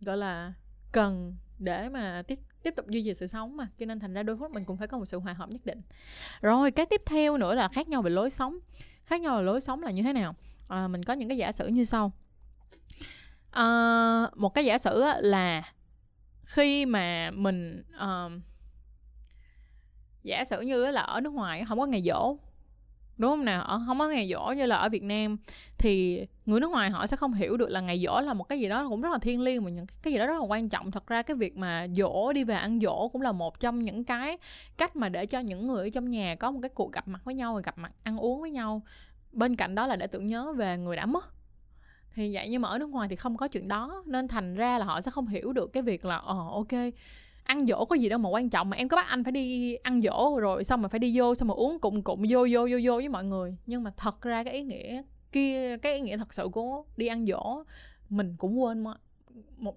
gọi 0.00 0.16
là 0.16 0.52
cần 0.92 1.36
để 1.58 1.88
mà 1.88 2.22
tiếp 2.22 2.38
tiếp 2.62 2.74
tục 2.76 2.88
duy 2.88 3.02
trì 3.04 3.14
sự 3.14 3.26
sống 3.26 3.56
mà. 3.56 3.68
Cho 3.78 3.86
nên 3.86 4.00
thành 4.00 4.14
ra 4.14 4.22
đôi 4.22 4.36
lúc 4.36 4.50
mình 4.50 4.64
cũng 4.64 4.76
phải 4.76 4.88
có 4.88 4.98
một 4.98 5.04
sự 5.04 5.18
hòa 5.18 5.32
hợp 5.32 5.50
nhất 5.50 5.66
định. 5.66 5.82
Rồi 6.40 6.70
cái 6.70 6.86
tiếp 6.86 7.02
theo 7.06 7.36
nữa 7.36 7.54
là 7.54 7.68
khác 7.68 7.88
nhau 7.88 8.02
về 8.02 8.10
lối 8.10 8.30
sống. 8.30 8.58
Khác 9.04 9.20
nhau 9.20 9.36
về 9.36 9.42
lối 9.42 9.60
sống 9.60 9.82
là 9.82 9.90
như 9.90 10.02
thế 10.02 10.12
nào? 10.12 10.34
À, 10.68 10.88
mình 10.88 11.02
có 11.02 11.12
những 11.12 11.28
cái 11.28 11.38
giả 11.38 11.52
sử 11.52 11.68
như 11.68 11.84
sau 11.84 12.12
uh, 13.48 14.38
một 14.38 14.54
cái 14.54 14.64
giả 14.64 14.78
sử 14.78 15.04
là 15.20 15.62
khi 16.44 16.86
mà 16.86 17.30
mình 17.30 17.82
uh, 17.96 18.32
giả 20.22 20.44
sử 20.44 20.60
như 20.60 20.90
là 20.90 21.00
ở 21.00 21.20
nước 21.20 21.32
ngoài 21.32 21.64
không 21.68 21.78
có 21.78 21.86
ngày 21.86 22.02
dỗ 22.02 22.36
đúng 23.18 23.30
không 23.30 23.44
nào 23.44 23.62
ở 23.62 23.80
không 23.86 23.98
có 23.98 24.08
ngày 24.08 24.28
dỗ 24.28 24.52
như 24.56 24.66
là 24.66 24.76
ở 24.76 24.88
Việt 24.88 25.02
Nam 25.02 25.36
thì 25.78 26.26
người 26.46 26.60
nước 26.60 26.70
ngoài 26.70 26.90
họ 26.90 27.06
sẽ 27.06 27.16
không 27.16 27.32
hiểu 27.32 27.56
được 27.56 27.68
là 27.68 27.80
ngày 27.80 28.02
dỗ 28.06 28.20
là 28.20 28.34
một 28.34 28.48
cái 28.48 28.60
gì 28.60 28.68
đó 28.68 28.86
cũng 28.88 29.00
rất 29.00 29.12
là 29.12 29.18
thiêng 29.18 29.40
liêng 29.40 29.64
mà 29.64 29.70
những 29.70 29.86
cái 30.02 30.12
gì 30.12 30.18
đó 30.18 30.26
rất 30.26 30.38
là 30.38 30.44
quan 30.48 30.68
trọng. 30.68 30.90
Thật 30.90 31.06
ra 31.06 31.22
cái 31.22 31.36
việc 31.36 31.56
mà 31.56 31.86
dỗ 31.96 32.32
đi 32.32 32.44
về 32.44 32.54
ăn 32.54 32.80
dỗ 32.80 33.08
cũng 33.08 33.22
là 33.22 33.32
một 33.32 33.60
trong 33.60 33.82
những 33.82 34.04
cái 34.04 34.38
cách 34.76 34.96
mà 34.96 35.08
để 35.08 35.26
cho 35.26 35.40
những 35.40 35.66
người 35.66 35.86
ở 35.86 35.90
trong 35.90 36.10
nhà 36.10 36.34
có 36.34 36.50
một 36.50 36.58
cái 36.62 36.68
cuộc 36.68 36.92
gặp 36.92 37.08
mặt 37.08 37.20
với 37.24 37.34
nhau 37.34 37.54
và 37.54 37.60
gặp 37.60 37.78
mặt 37.78 37.92
ăn 38.02 38.18
uống 38.18 38.40
với 38.40 38.50
nhau. 38.50 38.82
Bên 39.32 39.56
cạnh 39.56 39.74
đó 39.74 39.86
là 39.86 39.96
để 39.96 40.06
tưởng 40.06 40.28
nhớ 40.28 40.52
về 40.52 40.78
người 40.78 40.96
đã 40.96 41.06
mất 41.06 41.37
thì 42.14 42.34
vậy 42.34 42.48
nhưng 42.50 42.62
mà 42.62 42.68
ở 42.68 42.78
nước 42.78 42.90
ngoài 42.90 43.08
thì 43.08 43.16
không 43.16 43.36
có 43.36 43.48
chuyện 43.48 43.68
đó 43.68 44.02
nên 44.06 44.28
thành 44.28 44.54
ra 44.54 44.78
là 44.78 44.84
họ 44.84 45.00
sẽ 45.00 45.10
không 45.10 45.26
hiểu 45.26 45.52
được 45.52 45.72
cái 45.72 45.82
việc 45.82 46.04
là 46.04 46.16
ờ 46.16 46.48
ok 46.52 46.92
ăn 47.44 47.66
dỗ 47.66 47.84
có 47.84 47.96
gì 47.96 48.08
đâu 48.08 48.18
mà 48.18 48.28
quan 48.28 48.50
trọng 48.50 48.70
mà 48.70 48.76
em 48.76 48.88
có 48.88 48.96
bắt 48.96 49.06
anh 49.08 49.24
phải 49.24 49.32
đi 49.32 49.74
ăn 49.74 50.02
dỗ 50.02 50.38
rồi 50.40 50.64
xong 50.64 50.82
mà 50.82 50.88
phải 50.88 50.98
đi 50.98 51.18
vô 51.18 51.34
xong 51.34 51.48
mà 51.48 51.54
uống 51.54 51.78
cụm 51.78 52.02
cụm 52.02 52.22
vô 52.28 52.46
vô 52.50 52.68
vô 52.70 52.78
vô 52.82 52.96
với 52.96 53.08
mọi 53.08 53.24
người. 53.24 53.56
Nhưng 53.66 53.82
mà 53.82 53.90
thật 53.96 54.22
ra 54.22 54.44
cái 54.44 54.54
ý 54.54 54.62
nghĩa 54.62 55.02
kia 55.32 55.76
cái 55.76 55.94
ý 55.94 56.00
nghĩa 56.00 56.16
thật 56.16 56.34
sự 56.34 56.48
của 56.52 56.84
đi 56.96 57.06
ăn 57.06 57.26
dỗ 57.26 57.62
mình 58.08 58.34
cũng 58.38 58.62
quên 58.62 58.84
mà 58.84 58.94
một 59.56 59.76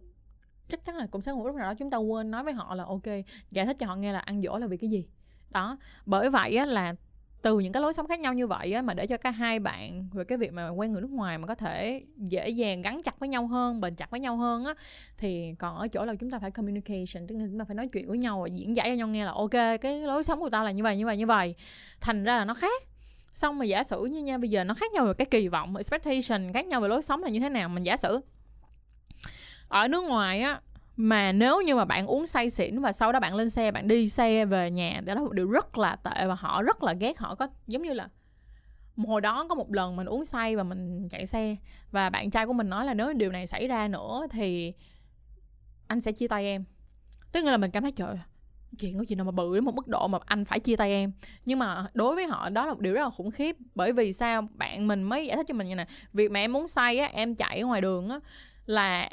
chắc 0.67 0.83
chắn 0.83 0.95
là 0.95 1.07
cũng 1.11 1.21
sẽ 1.21 1.33
một 1.33 1.45
lúc 1.45 1.55
nào 1.55 1.65
đó 1.65 1.73
chúng 1.73 1.89
ta 1.89 1.97
quên 1.97 2.31
nói 2.31 2.43
với 2.43 2.53
họ 2.53 2.75
là 2.75 2.83
ok 2.85 3.07
giải 3.49 3.65
thích 3.65 3.77
cho 3.79 3.87
họ 3.87 3.95
nghe 3.95 4.13
là 4.13 4.19
ăn 4.19 4.41
dỗ 4.41 4.57
là 4.57 4.67
vì 4.67 4.77
cái 4.77 4.89
gì. 4.89 5.07
Đó 5.49 5.77
bởi 6.05 6.29
vậy 6.29 6.55
á, 6.55 6.65
là 6.65 6.95
từ 7.41 7.59
những 7.59 7.73
cái 7.73 7.81
lối 7.81 7.93
sống 7.93 8.07
khác 8.07 8.19
nhau 8.19 8.33
như 8.33 8.47
vậy 8.47 8.73
á, 8.73 8.81
mà 8.81 8.93
để 8.93 9.07
cho 9.07 9.17
cả 9.17 9.31
hai 9.31 9.59
bạn 9.59 10.09
về 10.13 10.23
cái 10.23 10.37
việc 10.37 10.53
mà 10.53 10.69
quen 10.69 10.91
người 10.91 11.01
nước 11.01 11.11
ngoài 11.11 11.37
mà 11.37 11.47
có 11.47 11.55
thể 11.55 12.03
dễ 12.17 12.49
dàng 12.49 12.81
gắn 12.81 13.03
chặt 13.03 13.19
với 13.19 13.29
nhau 13.29 13.47
hơn 13.47 13.81
bền 13.81 13.95
chặt 13.95 14.09
với 14.09 14.19
nhau 14.19 14.37
hơn 14.37 14.65
á 14.65 14.73
thì 15.17 15.53
còn 15.59 15.75
ở 15.75 15.87
chỗ 15.87 16.05
là 16.05 16.15
chúng 16.15 16.31
ta 16.31 16.39
phải 16.39 16.51
communication 16.51 17.27
tức 17.27 17.35
là 17.35 17.45
chúng 17.49 17.59
ta 17.59 17.65
phải 17.65 17.75
nói 17.75 17.87
chuyện 17.87 18.07
với 18.07 18.17
nhau 18.17 18.41
và 18.41 18.47
diễn 18.47 18.75
giải 18.75 18.89
cho 18.89 18.95
nhau 18.95 19.07
nghe 19.07 19.25
là 19.25 19.31
ok 19.31 19.81
cái 19.81 19.99
lối 19.99 20.23
sống 20.23 20.39
của 20.39 20.49
tao 20.49 20.65
là 20.65 20.71
như 20.71 20.83
vậy 20.83 20.97
như 20.97 21.05
vậy 21.05 21.17
như 21.17 21.25
vậy. 21.25 21.55
Thành 22.01 22.23
ra 22.23 22.37
là 22.37 22.45
nó 22.45 22.53
khác. 22.53 22.83
Xong 23.33 23.57
mà 23.57 23.65
giả 23.65 23.83
sử 23.83 24.05
như 24.05 24.23
nha 24.23 24.37
bây 24.37 24.49
giờ 24.49 24.63
nó 24.63 24.73
khác 24.73 24.91
nhau 24.91 25.05
về 25.05 25.13
cái 25.13 25.25
kỳ 25.25 25.47
vọng 25.47 25.75
expectation 25.75 26.53
khác 26.53 26.65
nhau 26.65 26.81
về 26.81 26.87
lối 26.87 27.01
sống 27.01 27.23
là 27.23 27.29
như 27.29 27.39
thế 27.39 27.49
nào 27.49 27.69
mình 27.69 27.83
giả 27.83 27.97
sử 27.97 28.19
ở 29.67 29.87
nước 29.87 30.01
ngoài 30.01 30.41
á 30.41 30.59
mà 31.01 31.31
nếu 31.31 31.61
như 31.61 31.75
mà 31.75 31.85
bạn 31.85 32.07
uống 32.07 32.27
say 32.27 32.49
xỉn 32.49 32.79
và 32.81 32.91
sau 32.91 33.11
đó 33.11 33.19
bạn 33.19 33.35
lên 33.35 33.49
xe 33.49 33.71
bạn 33.71 33.87
đi 33.87 34.09
xe 34.09 34.45
về 34.45 34.71
nhà 34.71 35.01
đó 35.05 35.13
là 35.13 35.21
một 35.21 35.33
điều 35.33 35.49
rất 35.49 35.77
là 35.77 35.95
tệ 35.95 36.27
và 36.27 36.35
họ 36.35 36.63
rất 36.63 36.83
là 36.83 36.93
ghét. 36.93 37.17
Họ 37.19 37.35
có 37.35 37.47
giống 37.67 37.81
như 37.81 37.93
là 37.93 38.07
hồi 38.97 39.21
đó 39.21 39.45
có 39.49 39.55
một 39.55 39.71
lần 39.71 39.95
mình 39.95 40.07
uống 40.07 40.25
say 40.25 40.55
và 40.55 40.63
mình 40.63 41.07
chạy 41.09 41.25
xe 41.25 41.55
và 41.91 42.09
bạn 42.09 42.29
trai 42.29 42.45
của 42.45 42.53
mình 42.53 42.69
nói 42.69 42.85
là 42.85 42.93
nếu 42.93 43.13
điều 43.13 43.31
này 43.31 43.47
xảy 43.47 43.67
ra 43.67 43.87
nữa 43.87 44.27
thì 44.31 44.73
anh 45.87 46.01
sẽ 46.01 46.11
chia 46.11 46.27
tay 46.27 46.45
em. 46.45 46.63
Tức 47.31 47.45
là 47.45 47.57
mình 47.57 47.71
cảm 47.71 47.83
thấy 47.83 47.91
trời 47.91 48.15
chuyện 48.79 48.97
có 48.97 49.05
gì 49.05 49.15
nào 49.15 49.25
mà 49.25 49.31
bự 49.31 49.55
đến 49.55 49.65
một 49.65 49.75
mức 49.75 49.87
độ 49.87 50.07
mà 50.07 50.17
anh 50.25 50.45
phải 50.45 50.59
chia 50.59 50.75
tay 50.75 50.91
em. 50.91 51.11
Nhưng 51.45 51.59
mà 51.59 51.85
đối 51.93 52.15
với 52.15 52.25
họ 52.25 52.49
đó 52.49 52.65
là 52.65 52.73
một 52.73 52.79
điều 52.79 52.93
rất 52.93 53.01
là 53.01 53.09
khủng 53.09 53.31
khiếp. 53.31 53.55
Bởi 53.75 53.93
vì 53.93 54.13
sao? 54.13 54.47
Bạn 54.53 54.87
mình 54.87 55.03
mới 55.03 55.27
giải 55.27 55.37
thích 55.37 55.45
cho 55.49 55.53
mình 55.53 55.67
như 55.67 55.75
này, 55.75 55.87
việc 56.13 56.31
mà 56.31 56.39
em 56.39 56.53
muốn 56.53 56.67
say 56.67 56.97
á 56.97 57.09
em 57.13 57.35
chạy 57.35 57.59
ở 57.59 57.65
ngoài 57.65 57.81
đường 57.81 58.09
á 58.09 58.19
là 58.65 59.09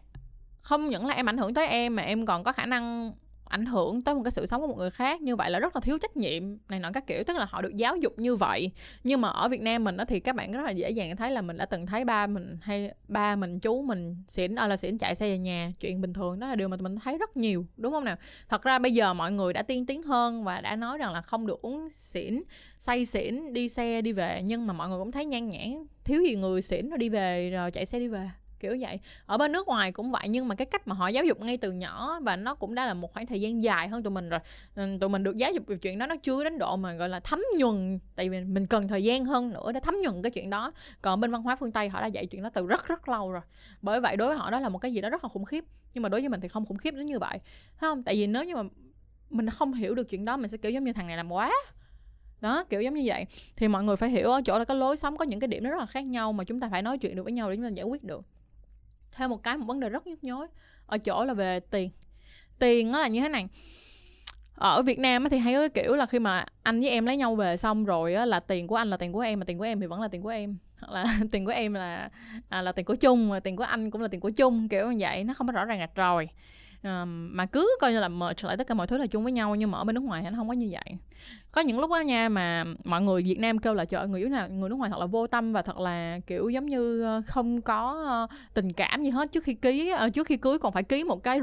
không 0.68 0.88
những 0.88 1.06
là 1.06 1.14
em 1.14 1.28
ảnh 1.28 1.38
hưởng 1.38 1.54
tới 1.54 1.66
em 1.66 1.96
mà 1.96 2.02
em 2.02 2.26
còn 2.26 2.42
có 2.42 2.52
khả 2.52 2.66
năng 2.66 3.12
ảnh 3.48 3.66
hưởng 3.66 4.02
tới 4.02 4.14
một 4.14 4.20
cái 4.24 4.30
sự 4.30 4.46
sống 4.46 4.60
của 4.60 4.66
một 4.66 4.78
người 4.78 4.90
khác. 4.90 5.20
Như 5.20 5.36
vậy 5.36 5.50
là 5.50 5.58
rất 5.58 5.76
là 5.76 5.80
thiếu 5.80 5.98
trách 5.98 6.16
nhiệm 6.16 6.42
này 6.68 6.80
nọ 6.80 6.90
các 6.94 7.06
kiểu. 7.06 7.24
Tức 7.24 7.36
là 7.36 7.46
họ 7.50 7.62
được 7.62 7.76
giáo 7.76 7.96
dục 7.96 8.18
như 8.18 8.36
vậy. 8.36 8.70
Nhưng 9.04 9.20
mà 9.20 9.28
ở 9.28 9.48
Việt 9.48 9.60
Nam 9.60 9.84
mình 9.84 9.96
đó 9.96 10.04
thì 10.04 10.20
các 10.20 10.34
bạn 10.34 10.52
rất 10.52 10.62
là 10.62 10.70
dễ 10.70 10.90
dàng 10.90 11.16
thấy 11.16 11.30
là 11.30 11.42
mình 11.42 11.56
đã 11.56 11.66
từng 11.66 11.86
thấy 11.86 12.04
ba 12.04 12.26
mình 12.26 12.58
hay 12.62 12.90
ba 13.08 13.36
mình, 13.36 13.60
chú 13.60 13.82
mình 13.82 14.16
xỉn 14.28 14.54
ở 14.54 14.66
là 14.66 14.76
xỉn 14.76 14.98
chạy 14.98 15.14
xe 15.14 15.28
về 15.28 15.38
nhà. 15.38 15.72
Chuyện 15.80 16.00
bình 16.00 16.12
thường 16.12 16.40
đó 16.40 16.48
là 16.48 16.54
điều 16.54 16.68
mà 16.68 16.76
mình 16.80 16.96
thấy 17.04 17.18
rất 17.18 17.36
nhiều, 17.36 17.66
đúng 17.76 17.92
không 17.92 18.04
nào? 18.04 18.16
Thật 18.48 18.62
ra 18.62 18.78
bây 18.78 18.94
giờ 18.94 19.14
mọi 19.14 19.32
người 19.32 19.52
đã 19.52 19.62
tiên 19.62 19.86
tiến 19.86 20.02
hơn 20.02 20.44
và 20.44 20.60
đã 20.60 20.76
nói 20.76 20.98
rằng 20.98 21.12
là 21.12 21.20
không 21.22 21.46
được 21.46 21.62
uống 21.62 21.90
xỉn, 21.90 22.42
say 22.78 23.06
xỉn, 23.06 23.52
đi 23.52 23.68
xe 23.68 24.02
đi 24.02 24.12
về. 24.12 24.42
Nhưng 24.44 24.66
mà 24.66 24.72
mọi 24.72 24.88
người 24.88 24.98
cũng 24.98 25.12
thấy 25.12 25.26
nhan 25.26 25.48
nhãn, 25.48 25.86
thiếu 26.04 26.22
gì 26.22 26.36
người 26.36 26.62
xỉn 26.62 26.88
rồi 26.88 26.98
đi 26.98 27.08
về 27.08 27.50
rồi 27.50 27.70
chạy 27.70 27.86
xe 27.86 27.98
đi 27.98 28.08
về 28.08 28.30
kiểu 28.60 28.76
vậy. 28.80 29.00
Ở 29.26 29.38
bên 29.38 29.52
nước 29.52 29.66
ngoài 29.66 29.92
cũng 29.92 30.10
vậy, 30.10 30.28
nhưng 30.28 30.48
mà 30.48 30.54
cái 30.54 30.66
cách 30.66 30.88
mà 30.88 30.94
họ 30.94 31.08
giáo 31.08 31.24
dục 31.24 31.40
ngay 31.40 31.56
từ 31.56 31.72
nhỏ 31.72 32.20
và 32.22 32.36
nó 32.36 32.54
cũng 32.54 32.74
đã 32.74 32.86
là 32.86 32.94
một 32.94 33.12
khoảng 33.12 33.26
thời 33.26 33.40
gian 33.40 33.62
dài 33.62 33.88
hơn 33.88 34.02
tụi 34.02 34.10
mình 34.10 34.28
rồi. 34.28 34.40
Ừ, 34.74 34.86
tụi 35.00 35.10
mình 35.10 35.22
được 35.22 35.36
giáo 35.36 35.52
dục 35.52 35.66
về 35.66 35.76
chuyện 35.76 35.98
đó, 35.98 36.06
nó 36.06 36.16
chưa 36.16 36.44
đến 36.44 36.58
độ 36.58 36.76
mà, 36.76 36.92
gọi 36.92 37.08
là, 37.08 37.20
thấm 37.20 37.40
nhuần, 37.58 37.98
tại 38.16 38.28
vì 38.28 38.40
mình 38.40 38.66
cần 38.66 38.88
thời 38.88 39.04
gian 39.04 39.24
hơn 39.24 39.50
nữa 39.50 39.72
để 39.72 39.80
thấm 39.80 39.94
nhuần 40.02 40.22
cái 40.22 40.30
chuyện 40.30 40.50
đó. 40.50 40.72
Còn 41.02 41.20
bên 41.20 41.32
văn 41.32 41.42
hóa 41.42 41.56
phương 41.56 41.72
tây 41.72 41.88
họ 41.88 42.00
đã 42.00 42.06
dạy 42.06 42.26
chuyện 42.26 42.42
đó 42.42 42.50
từ 42.54 42.66
rất 42.66 42.86
rất 42.86 43.08
lâu 43.08 43.32
rồi. 43.32 43.42
Bởi 43.82 44.00
vậy 44.00 44.16
đối 44.16 44.28
với 44.28 44.36
họ 44.36 44.50
đó 44.50 44.60
là 44.60 44.68
một 44.68 44.78
cái 44.78 44.92
gì 44.92 45.00
đó 45.00 45.10
rất 45.10 45.24
là 45.24 45.28
khủng 45.28 45.44
khiếp, 45.44 45.64
nhưng 45.94 46.02
mà 46.02 46.08
đối 46.08 46.20
với 46.20 46.28
mình 46.28 46.40
thì 46.40 46.48
không 46.48 46.66
khủng 46.66 46.78
khiếp 46.78 46.94
đến 46.94 47.06
như 47.06 47.18
vậy. 47.18 47.38
Thấy 47.80 47.90
không? 47.90 48.02
Tại 48.02 48.14
vì 48.14 48.26
nếu 48.26 48.44
như 48.44 48.56
mà 48.56 48.62
mình 49.30 49.50
không 49.50 49.74
hiểu 49.74 49.94
được 49.94 50.08
chuyện 50.08 50.24
đó, 50.24 50.36
mình 50.36 50.50
sẽ 50.50 50.56
kiểu 50.56 50.72
giống 50.72 50.84
như 50.84 50.92
thằng 50.92 51.06
này 51.06 51.16
làm 51.16 51.32
quá. 51.32 51.52
Đó, 52.40 52.64
kiểu 52.70 52.82
giống 52.82 52.94
như 52.94 53.02
vậy. 53.04 53.26
Thì 53.56 53.68
mọi 53.68 53.84
người 53.84 53.96
phải 53.96 54.10
hiểu 54.10 54.30
ở 54.30 54.40
chỗ 54.44 54.58
là 54.58 54.64
cái 54.64 54.76
lối 54.76 54.96
sống 54.96 55.16
có 55.16 55.24
những 55.24 55.40
cái 55.40 55.48
điểm 55.48 55.64
nó 55.64 55.70
rất 55.70 55.78
là 55.78 55.86
khác 55.86 56.06
nhau 56.06 56.32
mà 56.32 56.44
chúng 56.44 56.60
ta 56.60 56.68
phải 56.68 56.82
nói 56.82 56.98
chuyện 56.98 57.16
được 57.16 57.22
với 57.22 57.32
nhau 57.32 57.50
để 57.50 57.56
chúng 57.56 57.64
ta 57.64 57.68
giải 57.68 57.84
quyết 57.84 58.04
được 58.04 58.24
thêm 59.18 59.30
một 59.30 59.42
cái 59.42 59.56
một 59.56 59.64
vấn 59.66 59.80
đề 59.80 59.88
rất 59.88 60.06
nhức 60.06 60.24
nhối 60.24 60.46
ở 60.86 60.98
chỗ 60.98 61.24
là 61.24 61.34
về 61.34 61.60
tiền. 61.60 61.90
Tiền 62.58 62.90
nó 62.92 63.00
là 63.00 63.08
như 63.08 63.20
thế 63.20 63.28
này. 63.28 63.48
Ở 64.54 64.82
Việt 64.82 64.98
Nam 64.98 65.28
thì 65.30 65.38
hay 65.38 65.54
có 65.54 65.60
cái 65.60 65.84
kiểu 65.84 65.94
là 65.94 66.06
khi 66.06 66.18
mà 66.18 66.44
anh 66.62 66.80
với 66.80 66.90
em 66.90 67.06
lấy 67.06 67.16
nhau 67.16 67.36
về 67.36 67.56
xong 67.56 67.84
rồi 67.84 68.14
á, 68.14 68.26
là 68.26 68.40
tiền 68.40 68.66
của 68.66 68.76
anh 68.76 68.90
là 68.90 68.96
tiền 68.96 69.12
của 69.12 69.20
em 69.20 69.40
mà 69.40 69.44
tiền 69.44 69.58
của 69.58 69.64
em 69.64 69.80
thì 69.80 69.86
vẫn 69.86 70.02
là 70.02 70.08
tiền 70.08 70.22
của 70.22 70.28
em. 70.28 70.56
Hoặc 70.80 70.92
là 70.92 71.18
tiền 71.32 71.44
của 71.44 71.50
em 71.50 71.74
là 71.74 72.10
à, 72.48 72.62
là 72.62 72.72
tiền 72.72 72.84
của 72.84 72.94
chung 72.94 73.28
mà 73.28 73.40
tiền 73.40 73.56
của 73.56 73.64
anh 73.64 73.90
cũng 73.90 74.02
là 74.02 74.08
tiền 74.08 74.20
của 74.20 74.30
chung 74.30 74.68
kiểu 74.68 74.92
như 74.92 74.96
vậy 75.00 75.24
nó 75.24 75.34
không 75.34 75.46
có 75.46 75.52
rõ 75.52 75.64
ràng 75.64 75.78
rạch 75.78 75.94
rồi 75.94 76.28
um, 76.82 77.36
mà 77.36 77.46
cứ 77.46 77.76
coi 77.80 77.92
như 77.92 78.00
là 78.00 78.08
merge 78.08 78.42
lại 78.42 78.56
tất 78.56 78.66
cả 78.66 78.74
mọi 78.74 78.86
thứ 78.86 78.96
là 78.96 79.06
chung 79.06 79.22
với 79.22 79.32
nhau 79.32 79.54
nhưng 79.54 79.70
mà 79.70 79.78
ở 79.78 79.84
bên 79.84 79.94
nước 79.94 80.00
ngoài 80.00 80.22
thì 80.22 80.30
nó 80.30 80.36
không 80.36 80.48
có 80.48 80.54
như 80.54 80.68
vậy. 80.70 80.96
Có 81.52 81.60
những 81.60 81.80
lúc 81.80 81.90
đó 81.90 82.00
nha 82.00 82.28
mà 82.28 82.64
mọi 82.84 83.02
người 83.02 83.22
Việt 83.22 83.38
Nam 83.38 83.58
kêu 83.58 83.74
là 83.74 83.84
trời 83.84 84.08
người 84.08 84.20
yếu 84.20 84.28
nào 84.28 84.48
người 84.48 84.70
nước 84.70 84.76
ngoài 84.76 84.90
thật 84.90 85.00
là 85.00 85.06
vô 85.06 85.26
tâm 85.26 85.52
và 85.52 85.62
thật 85.62 85.78
là 85.78 86.18
kiểu 86.26 86.48
giống 86.48 86.66
như 86.66 87.02
ờ, 87.02 87.22
không 87.26 87.62
có 87.62 88.04
ờ, 88.06 88.36
tình 88.54 88.72
cảm 88.72 89.04
gì 89.04 89.10
hết. 89.10 89.32
Trước 89.32 89.44
khi 89.44 89.54
ký 89.54 89.92
trước 90.12 90.26
khi 90.26 90.36
cưới 90.36 90.58
còn 90.58 90.72
phải 90.72 90.82
ký 90.82 91.04
một 91.04 91.22
cái 91.22 91.40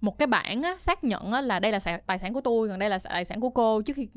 một 0.00 0.18
cái 0.18 0.26
bản 0.26 0.62
á, 0.62 0.74
xác 0.78 1.04
nhận 1.04 1.32
á, 1.32 1.40
là 1.40 1.60
đây 1.60 1.72
là 1.72 1.80
tài 2.06 2.18
sản 2.18 2.34
của 2.34 2.40
tôi 2.40 2.68
còn 2.68 2.78
đây 2.78 2.90
là 2.90 2.98
tài 3.04 3.24
sản 3.24 3.40
của 3.40 3.50
cô. 3.50 3.82
Trước 3.82 3.96
khi 3.96 4.08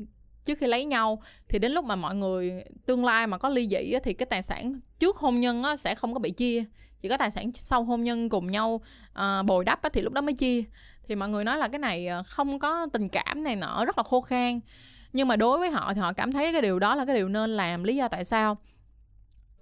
trước 0.44 0.58
khi 0.58 0.66
lấy 0.66 0.84
nhau 0.84 1.22
thì 1.48 1.58
đến 1.58 1.72
lúc 1.72 1.84
mà 1.84 1.96
mọi 1.96 2.14
người 2.14 2.64
tương 2.86 3.04
lai 3.04 3.26
mà 3.26 3.38
có 3.38 3.48
ly 3.48 3.68
dị 3.68 3.92
á, 3.92 4.00
thì 4.04 4.12
cái 4.12 4.26
tài 4.26 4.42
sản 4.42 4.80
trước 4.98 5.16
hôn 5.16 5.40
nhân 5.40 5.62
á, 5.62 5.76
sẽ 5.76 5.94
không 5.94 6.12
có 6.14 6.18
bị 6.18 6.30
chia. 6.30 6.64
Chỉ 7.00 7.08
có 7.08 7.16
tài 7.16 7.30
sản 7.30 7.52
sau 7.54 7.84
hôn 7.84 8.04
nhân 8.04 8.28
cùng 8.28 8.50
nhau 8.50 8.80
à, 9.12 9.42
bồi 9.42 9.64
đắp 9.64 9.82
á, 9.82 9.90
thì 9.92 10.00
lúc 10.00 10.12
đó 10.12 10.20
mới 10.20 10.34
chia. 10.34 10.62
Thì 11.08 11.14
mọi 11.14 11.28
người 11.28 11.44
nói 11.44 11.58
là 11.58 11.68
cái 11.68 11.78
này 11.78 12.06
ờ, 12.06 12.22
không 12.22 12.58
có 12.58 12.86
tình 12.92 13.08
cảm 13.08 13.44
này 13.44 13.56
nọ 13.56 13.84
rất 13.84 13.98
là 13.98 14.02
khô 14.02 14.20
khan. 14.20 14.60
Nhưng 15.12 15.28
mà 15.28 15.36
đối 15.36 15.58
với 15.58 15.70
họ 15.70 15.94
thì 15.94 16.00
họ 16.00 16.12
cảm 16.12 16.32
thấy 16.32 16.52
cái 16.52 16.62
điều 16.62 16.78
đó 16.78 16.94
là 16.94 17.04
cái 17.04 17.16
điều 17.16 17.28
nên 17.28 17.56
làm 17.56 17.84
lý 17.84 17.96
do 17.96 18.08
tại 18.08 18.24
sao 18.24 18.56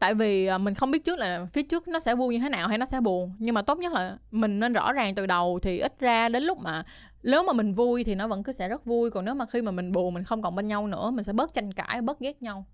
tại 0.00 0.14
vì 0.14 0.46
à, 0.46 0.58
mình 0.58 0.74
không 0.74 0.90
biết 0.90 1.04
trước 1.04 1.18
là 1.18 1.46
phía 1.52 1.62
trước 1.62 1.88
nó 1.88 2.00
sẽ 2.00 2.14
vui 2.14 2.34
như 2.34 2.40
thế 2.40 2.48
nào 2.48 2.68
hay 2.68 2.78
nó 2.78 2.86
sẽ 2.86 3.00
buồn. 3.00 3.32
Nhưng 3.38 3.54
mà 3.54 3.62
tốt 3.62 3.78
nhất 3.78 3.92
là 3.92 4.16
mình 4.30 4.60
nên 4.60 4.72
rõ 4.72 4.92
ràng 4.92 5.14
từ 5.14 5.26
đầu 5.26 5.58
thì 5.62 5.78
ít 5.78 6.00
ra 6.00 6.28
đến 6.28 6.42
lúc 6.42 6.58
mà 6.58 6.84
nếu 7.22 7.42
mà 7.42 7.52
mình 7.52 7.74
vui 7.74 8.04
thì 8.04 8.14
nó 8.14 8.28
vẫn 8.28 8.42
cứ 8.42 8.52
sẽ 8.52 8.68
rất 8.68 8.84
vui. 8.84 9.10
Còn 9.10 9.24
nếu 9.24 9.34
mà 9.34 9.46
khi 9.46 9.62
mà 9.62 9.70
mình 9.70 9.92
buồn, 9.92 10.14
mình 10.14 10.24
không 10.24 10.42
còn 10.42 10.56
bên 10.56 10.66
nhau 10.68 10.86
nữa, 10.86 11.10
mình 11.10 11.24
sẽ 11.24 11.32
bớt 11.32 11.54
tranh 11.54 11.72
cãi, 11.72 12.02
bớt 12.02 12.20
ghét 12.20 12.42
nhau. 12.42 12.64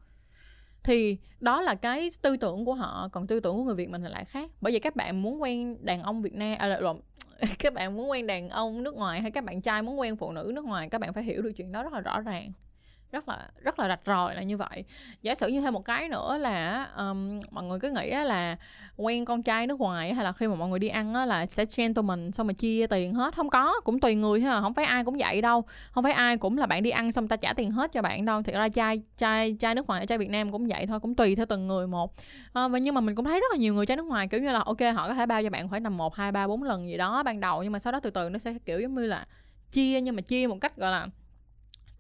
Thì 0.83 1.19
đó 1.41 1.61
là 1.61 1.75
cái 1.75 2.11
tư 2.23 2.37
tưởng 2.37 2.65
của 2.65 2.75
họ, 2.75 3.09
còn 3.13 3.27
tư 3.27 3.41
tưởng 3.41 3.57
của 3.57 3.63
người 3.63 3.75
việt 3.75 3.91
mình 3.91 4.03
là 4.03 4.11
lại 4.11 4.25
khác. 4.25 4.51
Bởi 4.61 4.73
vậy 4.73 4.81
các 4.81 4.97
bạn 4.97 5.23
muốn 5.23 5.43
quen 5.43 5.77
đàn 5.81 6.03
ông 6.03 6.23
việt 6.23 6.35
nam 6.35 6.59
à 6.59 6.67
lộn, 6.67 6.97
các 7.59 7.75
bạn 7.75 7.97
muốn 7.97 8.11
quen 8.11 8.27
đàn 8.27 8.49
ông 8.49 8.83
nước 8.83 8.95
ngoài 8.95 9.21
hay 9.21 9.31
các 9.31 9.45
bạn 9.45 9.63
trai 9.63 9.83
muốn 9.83 10.01
quen 10.01 10.17
phụ 10.17 10.33
nữ 10.33 10.53
nước 10.55 10.65
ngoài, 10.65 10.89
các 10.89 11.01
bạn 11.01 11.13
phải 11.13 11.23
hiểu 11.25 11.43
được 11.43 11.53
chuyện 11.57 11.73
đó 11.73 11.83
rất 11.83 11.93
là 11.93 12.01
rõ 12.01 12.21
ràng 12.21 12.53
rất 13.13 13.29
là 13.29 13.49
rất 13.63 13.79
là 13.79 13.89
rạch 13.89 14.01
ròi 14.07 14.35
là 14.35 14.43
như 14.43 14.57
vậy. 14.57 14.85
Giả 15.23 15.35
sử 15.35 15.49
như 15.49 15.61
thêm 15.61 15.75
một 15.75 15.85
cái 15.85 16.09
nữa 16.09 16.39
là 16.39 16.89
um, 16.99 17.41
mọi 17.51 17.65
người 17.65 17.79
cứ 17.79 17.91
nghĩ 17.91 18.11
là 18.11 18.57
quen 18.97 19.25
con 19.25 19.43
trai 19.43 19.67
nước 19.67 19.81
ngoài 19.81 20.15
hay 20.15 20.25
là 20.25 20.33
khi 20.33 20.47
mà 20.47 20.55
mọi 20.55 20.69
người 20.69 20.79
đi 20.79 20.89
ăn 20.89 21.15
á, 21.15 21.27
là 21.27 21.47
sẽ 21.47 21.65
gentleman 21.77 22.33
xong 22.33 22.47
mà 22.47 22.53
chia 22.53 22.87
tiền 22.87 23.15
hết. 23.15 23.37
Không 23.37 23.51
có 23.51 23.81
cũng 23.85 24.01
tùy 24.01 24.15
người 24.15 24.41
thôi 24.41 24.51
à, 24.51 24.61
không 24.61 24.75
phải 24.75 24.85
ai 24.85 25.05
cũng 25.05 25.17
vậy 25.19 25.43
đâu. 25.43 25.65
Không 25.91 26.05
phải 26.05 26.13
ai 26.13 26.37
cũng 26.37 26.59
là 26.59 26.67
bạn 26.67 26.83
đi 26.83 26.91
ăn 26.91 27.13
xong 27.13 27.29
ta 27.29 27.37
trả 27.37 27.53
tiền 27.53 27.71
hết 27.71 27.93
cho 27.93 28.03
bạn 28.03 28.25
đâu. 28.25 28.43
Thì 28.43 28.53
ra 28.53 28.69
trai 28.69 29.03
trai 29.17 29.57
trai 29.61 29.75
nước 29.75 29.87
ngoài 29.87 30.07
trai 30.07 30.19
việt 30.19 30.31
nam 30.31 30.53
cũng 30.53 30.69
vậy 30.69 30.87
thôi 30.87 31.01
cũng 31.01 31.15
tùy 31.15 31.37
theo 31.37 31.47
từng 31.47 31.67
người 31.67 31.87
một. 31.87 32.13
À, 32.53 32.69
nhưng 32.83 32.95
mà 32.95 33.01
mình 33.01 33.15
cũng 33.15 33.25
thấy 33.25 33.41
rất 33.41 33.53
là 33.53 33.59
nhiều 33.59 33.75
người 33.75 33.87
trai 33.87 33.97
nước 33.97 34.07
ngoài 34.07 34.29
kiểu 34.29 34.41
như 34.41 34.53
là 34.53 34.61
ok 34.61 34.81
họ 34.95 35.09
có 35.09 35.15
thể 35.15 35.27
bao 35.27 35.43
cho 35.43 35.51
bạn 35.51 35.69
khoảng 35.69 35.85
tầm 35.85 35.97
một 35.97 36.15
hai 36.15 36.33
ba 36.33 36.47
bốn 36.47 36.63
lần 36.63 36.89
gì 36.89 36.97
đó 36.97 37.23
ban 37.23 37.41
đầu 37.41 37.63
nhưng 37.63 37.73
mà 37.73 37.79
sau 37.79 37.93
đó 37.93 38.01
từ 38.01 38.11
từ 38.11 38.29
nó 38.29 38.39
sẽ 38.39 38.55
kiểu 38.65 38.81
giống 38.81 38.95
như 38.95 39.07
là 39.07 39.27
chia 39.71 40.01
nhưng 40.01 40.17
mà 40.17 40.23
chia 40.23 40.47
một 40.47 40.57
cách 40.61 40.77
gọi 40.77 40.91
là 40.91 41.07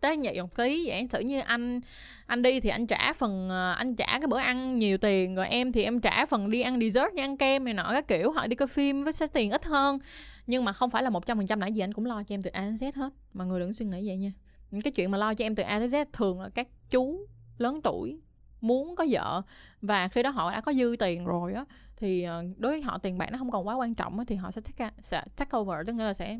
tế 0.09 0.17
nhị 0.17 0.41
một 0.41 0.57
tí 0.57 0.89
vậy 0.89 1.07
sử 1.11 1.21
như 1.21 1.41
anh 1.41 1.81
anh 2.27 2.43
đi 2.43 2.61
thì 2.61 2.69
anh 2.69 2.87
trả 2.87 3.13
phần 3.13 3.49
ờ, 3.49 3.73
anh 3.73 3.95
trả 3.95 4.07
cái 4.07 4.27
bữa 4.27 4.39
ăn 4.39 4.79
nhiều 4.79 4.99
tiền 4.99 5.35
rồi 5.35 5.49
em 5.49 5.73
thì 5.73 5.83
em 5.83 6.01
trả 6.01 6.27
phần 6.27 6.51
đi 6.51 6.61
ăn 6.61 6.81
dessert 6.81 7.15
đi 7.15 7.23
ăn 7.23 7.37
kem 7.37 7.65
này 7.65 7.75
nọ 7.75 7.91
các 7.93 8.09
kiểu 8.09 8.33
họ 8.33 8.47
đi 8.47 8.57
coi 8.57 8.69
phim 8.69 9.05
với 9.05 9.13
sẽ 9.13 9.27
tiền 9.27 9.51
ít 9.51 9.65
hơn. 9.65 9.99
Nhưng 10.47 10.65
mà 10.65 10.73
không 10.73 10.91
phải 10.91 11.03
là 11.03 11.11
một 11.11 11.27
trăm 11.27 11.37
phần 11.37 11.47
trăm 11.47 11.61
nãy 11.61 11.73
gì 11.73 11.81
anh 11.81 11.93
cũng 11.93 12.07
lo 12.07 12.23
cho 12.23 12.35
em 12.35 12.43
từ 12.43 12.51
A 12.51 12.61
đến 12.61 12.75
Z 12.75 12.93
hết 12.95 13.13
mà 13.33 13.45
người 13.45 13.61
đừng 13.61 13.73
suy 13.73 13.87
nghĩ 13.87 14.09
vậy 14.09 14.17
nha. 14.17 14.33
Những 14.71 14.83
cái 14.83 14.91
chuyện 14.91 15.11
mà 15.11 15.19
lo 15.19 15.35
cho 15.35 15.45
em 15.45 15.55
từ 15.55 15.63
A 15.63 15.79
đến 15.79 15.89
Z 15.89 16.05
thường 16.13 16.41
là 16.41 16.49
các 16.49 16.69
chú 16.91 17.27
lớn 17.59 17.81
tuổi 17.83 18.21
muốn 18.61 18.97
có 18.97 19.07
vợ 19.11 19.43
và 19.83 20.09
khi 20.09 20.23
đó 20.23 20.31
họ 20.31 20.53
đã 20.53 20.61
có 20.61 20.73
dư 20.73 20.97
tiền 20.99 21.25
rồi 21.25 21.53
á 21.53 21.65
thì 21.97 22.23
ờ, 22.23 22.45
đối 22.57 22.73
với 22.73 22.83
họ 22.83 22.99
tiền 22.99 23.19
bạc 23.19 23.29
nó 23.33 23.39
không 23.39 23.51
còn 23.51 23.67
quá 23.67 23.75
quan 23.75 23.95
trọng 23.95 24.19
á, 24.19 24.25
thì 24.29 24.37
họ 24.37 24.51
sẽ 24.51 24.61
take, 24.61 24.91
sẽ 25.03 25.23
take 25.37 25.59
over 25.59 25.87
tức 25.87 25.93
nghĩa 25.93 26.05
là 26.05 26.13
sẽ 26.13 26.39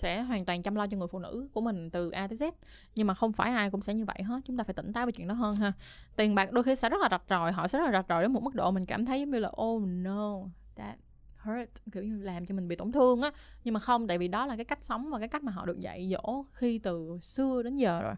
sẽ 0.00 0.22
hoàn 0.22 0.44
toàn 0.44 0.62
chăm 0.62 0.74
lo 0.74 0.86
cho 0.86 0.96
người 0.96 1.08
phụ 1.08 1.18
nữ 1.18 1.48
của 1.52 1.60
mình 1.60 1.90
từ 1.90 2.10
A 2.10 2.26
tới 2.26 2.36
Z. 2.36 2.52
Nhưng 2.94 3.06
mà 3.06 3.14
không 3.14 3.32
phải 3.32 3.50
ai 3.50 3.70
cũng 3.70 3.82
sẽ 3.82 3.94
như 3.94 4.04
vậy 4.04 4.22
hết 4.22 4.40
chúng 4.44 4.56
ta 4.56 4.64
phải 4.64 4.74
tỉnh 4.74 4.92
táo 4.92 5.06
về 5.06 5.12
chuyện 5.12 5.28
đó 5.28 5.34
hơn 5.34 5.56
ha. 5.56 5.72
Tiền 6.16 6.34
bạc 6.34 6.52
đôi 6.52 6.64
khi 6.64 6.74
sẽ 6.74 6.88
rất 6.88 7.00
là 7.00 7.08
rạch 7.10 7.22
ròi 7.30 7.52
họ 7.52 7.68
sẽ 7.68 7.78
rất 7.78 7.84
là 7.84 7.92
rạch 7.92 8.06
ròi 8.08 8.22
đến 8.22 8.32
một 8.32 8.42
mức 8.42 8.54
độ 8.54 8.70
mình 8.70 8.86
cảm 8.86 9.06
thấy 9.06 9.20
giống 9.20 9.30
như 9.30 9.38
là 9.38 9.50
oh 9.62 9.82
no 9.82 10.36
that 10.76 10.98
hurt. 11.36 11.70
Kiểu 11.92 12.02
như 12.02 12.22
làm 12.22 12.46
cho 12.46 12.54
mình 12.54 12.68
bị 12.68 12.76
tổn 12.76 12.92
thương 12.92 13.22
á. 13.22 13.30
Nhưng 13.64 13.74
mà 13.74 13.80
không 13.80 14.08
tại 14.08 14.18
vì 14.18 14.28
đó 14.28 14.46
là 14.46 14.56
cái 14.56 14.64
cách 14.64 14.84
sống 14.84 15.10
và 15.10 15.18
cái 15.18 15.28
cách 15.28 15.42
mà 15.42 15.52
họ 15.52 15.66
được 15.66 15.80
dạy 15.80 16.10
dỗ 16.12 16.44
khi 16.52 16.78
từ 16.78 17.18
xưa 17.22 17.62
đến 17.62 17.76
giờ 17.76 18.02
rồi. 18.02 18.14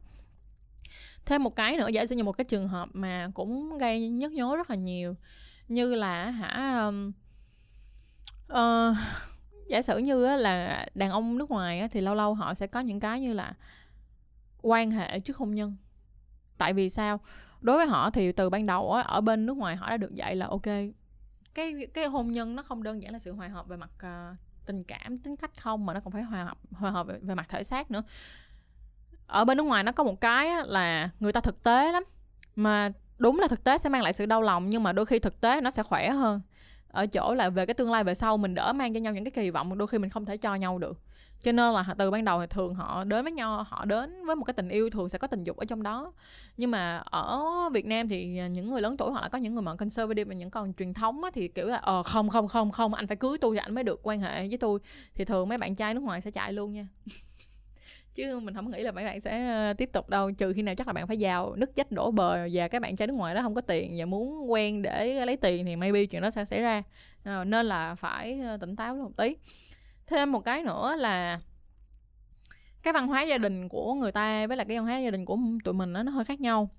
Thêm 1.24 1.42
một 1.42 1.56
cái 1.56 1.76
nữa 1.76 1.88
giả 1.88 2.06
sử 2.06 2.16
như 2.16 2.24
một 2.24 2.32
cái 2.32 2.44
trường 2.44 2.68
hợp 2.68 2.88
mà 2.92 3.30
cũng 3.34 3.78
gây 3.78 4.08
nhức 4.08 4.32
nhối 4.32 4.56
rất 4.56 4.70
là 4.70 4.76
nhiều 4.76 5.14
như 5.68 5.94
là 5.94 6.30
hả 6.30 6.78
um, 6.86 7.12
uh, 8.52 8.96
giả 9.72 9.82
sử 9.82 9.98
như 9.98 10.36
là 10.36 10.86
đàn 10.94 11.10
ông 11.10 11.38
nước 11.38 11.50
ngoài 11.50 11.88
thì 11.88 12.00
lâu 12.00 12.14
lâu 12.14 12.34
họ 12.34 12.54
sẽ 12.54 12.66
có 12.66 12.80
những 12.80 13.00
cái 13.00 13.20
như 13.20 13.32
là 13.32 13.54
quan 14.62 14.90
hệ 14.90 15.20
trước 15.20 15.36
hôn 15.36 15.54
nhân. 15.54 15.76
Tại 16.58 16.72
vì 16.72 16.90
sao? 16.90 17.20
Đối 17.60 17.76
với 17.76 17.86
họ 17.86 18.10
thì 18.10 18.32
từ 18.32 18.50
ban 18.50 18.66
đầu 18.66 18.92
ở 18.92 19.20
bên 19.20 19.46
nước 19.46 19.56
ngoài 19.56 19.76
họ 19.76 19.90
đã 19.90 19.96
được 19.96 20.14
dạy 20.14 20.36
là 20.36 20.46
ok 20.46 20.66
cái 21.54 21.86
cái 21.94 22.06
hôn 22.06 22.32
nhân 22.32 22.56
nó 22.56 22.62
không 22.62 22.82
đơn 22.82 23.02
giản 23.02 23.12
là 23.12 23.18
sự 23.18 23.32
hòa 23.32 23.48
hợp 23.48 23.68
về 23.68 23.76
mặt 23.76 23.90
uh, 23.96 24.36
tình 24.66 24.84
cảm 24.84 25.18
tính 25.18 25.36
cách 25.36 25.50
không 25.56 25.86
mà 25.86 25.94
nó 25.94 26.00
còn 26.00 26.12
phải 26.12 26.22
hòa 26.22 26.44
hợp 26.44 26.58
hòa 26.70 26.90
hợp 26.90 27.06
về, 27.06 27.18
về 27.22 27.34
mặt 27.34 27.46
thể 27.48 27.62
xác 27.62 27.90
nữa. 27.90 28.02
Ở 29.26 29.44
bên 29.44 29.56
nước 29.56 29.62
ngoài 29.62 29.84
nó 29.84 29.92
có 29.92 30.04
một 30.04 30.20
cái 30.20 30.50
là 30.66 31.08
người 31.20 31.32
ta 31.32 31.40
thực 31.40 31.62
tế 31.62 31.92
lắm 31.92 32.02
mà 32.56 32.90
đúng 33.18 33.38
là 33.40 33.48
thực 33.48 33.64
tế 33.64 33.78
sẽ 33.78 33.88
mang 33.88 34.02
lại 34.02 34.12
sự 34.12 34.26
đau 34.26 34.42
lòng 34.42 34.70
nhưng 34.70 34.82
mà 34.82 34.92
đôi 34.92 35.06
khi 35.06 35.18
thực 35.18 35.40
tế 35.40 35.60
nó 35.60 35.70
sẽ 35.70 35.82
khỏe 35.82 36.10
hơn 36.10 36.40
ở 36.92 37.06
chỗ 37.06 37.34
là 37.34 37.50
về 37.50 37.66
cái 37.66 37.74
tương 37.74 37.90
lai 37.90 38.04
về 38.04 38.14
sau 38.14 38.36
mình 38.36 38.54
đỡ 38.54 38.72
mang 38.72 38.94
cho 38.94 39.00
nhau 39.00 39.12
những 39.12 39.24
cái 39.24 39.30
kỳ 39.30 39.50
vọng 39.50 39.78
đôi 39.78 39.88
khi 39.88 39.98
mình 39.98 40.10
không 40.10 40.24
thể 40.24 40.36
cho 40.36 40.54
nhau 40.54 40.78
được. 40.78 41.00
Cho 41.42 41.52
nên 41.52 41.74
là 41.74 41.84
từ 41.98 42.10
ban 42.10 42.24
đầu 42.24 42.40
thì 42.40 42.46
thường 42.50 42.74
họ 42.74 43.04
đến 43.04 43.22
với 43.24 43.32
nhau 43.32 43.66
họ 43.68 43.84
đến 43.84 44.26
với 44.26 44.36
một 44.36 44.44
cái 44.44 44.54
tình 44.54 44.68
yêu 44.68 44.90
thường 44.90 45.08
sẽ 45.08 45.18
có 45.18 45.26
tình 45.26 45.42
dục 45.44 45.56
ở 45.56 45.64
trong 45.64 45.82
đó. 45.82 46.12
Nhưng 46.56 46.70
mà 46.70 46.96
ở 46.98 47.42
Việt 47.72 47.86
Nam 47.86 48.08
thì 48.08 48.26
những 48.26 48.70
người 48.70 48.82
lớn 48.82 48.96
tuổi 48.96 49.10
hoặc 49.10 49.20
là 49.20 49.28
có 49.28 49.38
những 49.38 49.54
người 49.54 49.62
mà 49.62 49.74
conservative 49.74 50.28
và 50.28 50.34
những 50.34 50.50
con 50.50 50.72
truyền 50.74 50.94
thống 50.94 51.24
á, 51.24 51.30
thì 51.34 51.48
kiểu 51.48 51.66
là 51.66 51.76
ờ 51.76 52.02
không 52.02 52.28
không 52.28 52.48
không 52.48 52.70
không 52.70 52.94
anh 52.94 53.06
phải 53.06 53.16
cưới 53.16 53.38
tôi 53.40 53.56
thì 53.56 53.60
anh 53.64 53.74
mới 53.74 53.84
được 53.84 54.00
quan 54.02 54.20
hệ 54.20 54.48
với 54.48 54.58
tôi. 54.58 54.78
Thì 55.14 55.24
thường 55.24 55.48
mấy 55.48 55.58
bạn 55.58 55.74
trai 55.74 55.94
nước 55.94 56.00
ngoài 56.00 56.20
sẽ 56.20 56.30
chạy 56.30 56.52
luôn 56.52 56.72
nha 56.72 56.86
chứ 58.14 58.40
mình 58.40 58.54
không 58.54 58.70
nghĩ 58.70 58.82
là 58.82 58.92
mấy 58.92 59.04
bạn 59.04 59.20
sẽ 59.20 59.48
ờ, 59.48 59.72
tiếp 59.72 59.90
tục 59.92 60.08
đâu 60.08 60.30
trừ 60.30 60.52
khi 60.52 60.62
nào 60.62 60.74
chắc 60.74 60.86
là 60.86 60.92
bạn 60.92 61.06
phải 61.06 61.16
giàu 61.16 61.54
nứt 61.56 61.74
chết 61.74 61.92
đổ 61.92 62.10
bờ 62.10 62.48
và 62.52 62.68
các 62.68 62.82
bạn 62.82 62.96
trai 62.96 63.08
nước 63.08 63.14
ngoài 63.14 63.34
đó 63.34 63.42
không 63.42 63.54
có 63.54 63.60
tiền 63.60 63.94
và 63.96 64.04
muốn 64.04 64.52
quen 64.52 64.82
để 64.82 65.26
lấy 65.26 65.36
tiền 65.36 65.64
thì 65.66 65.76
maybe 65.76 66.04
chuyện 66.04 66.22
đó 66.22 66.30
sẽ 66.30 66.44
xảy 66.44 66.62
ra. 66.62 66.82
Ờ, 67.24 67.44
nên 67.44 67.66
là 67.66 67.94
phải 67.94 68.40
ờ, 68.40 68.56
tỉnh 68.56 68.76
táo 68.76 68.94
một 68.94 69.10
tí. 69.16 69.36
Thêm 70.06 70.32
một 70.32 70.40
cái 70.44 70.62
nữa 70.62 70.96
là 70.98 71.40
cái 72.82 72.92
văn 72.92 73.06
hóa 73.06 73.22
gia 73.22 73.38
đình 73.38 73.68
của 73.68 73.94
người 73.94 74.12
ta 74.12 74.46
với 74.46 74.56
lại 74.56 74.66
cái 74.66 74.76
văn 74.76 74.84
hóa 74.84 74.98
gia 74.98 75.10
đình 75.10 75.24
của 75.24 75.38
tụi 75.64 75.74
mình 75.74 75.92
đó, 75.92 76.02
nó 76.02 76.12
hơi 76.12 76.24
khác 76.24 76.40
nhau 76.40 76.70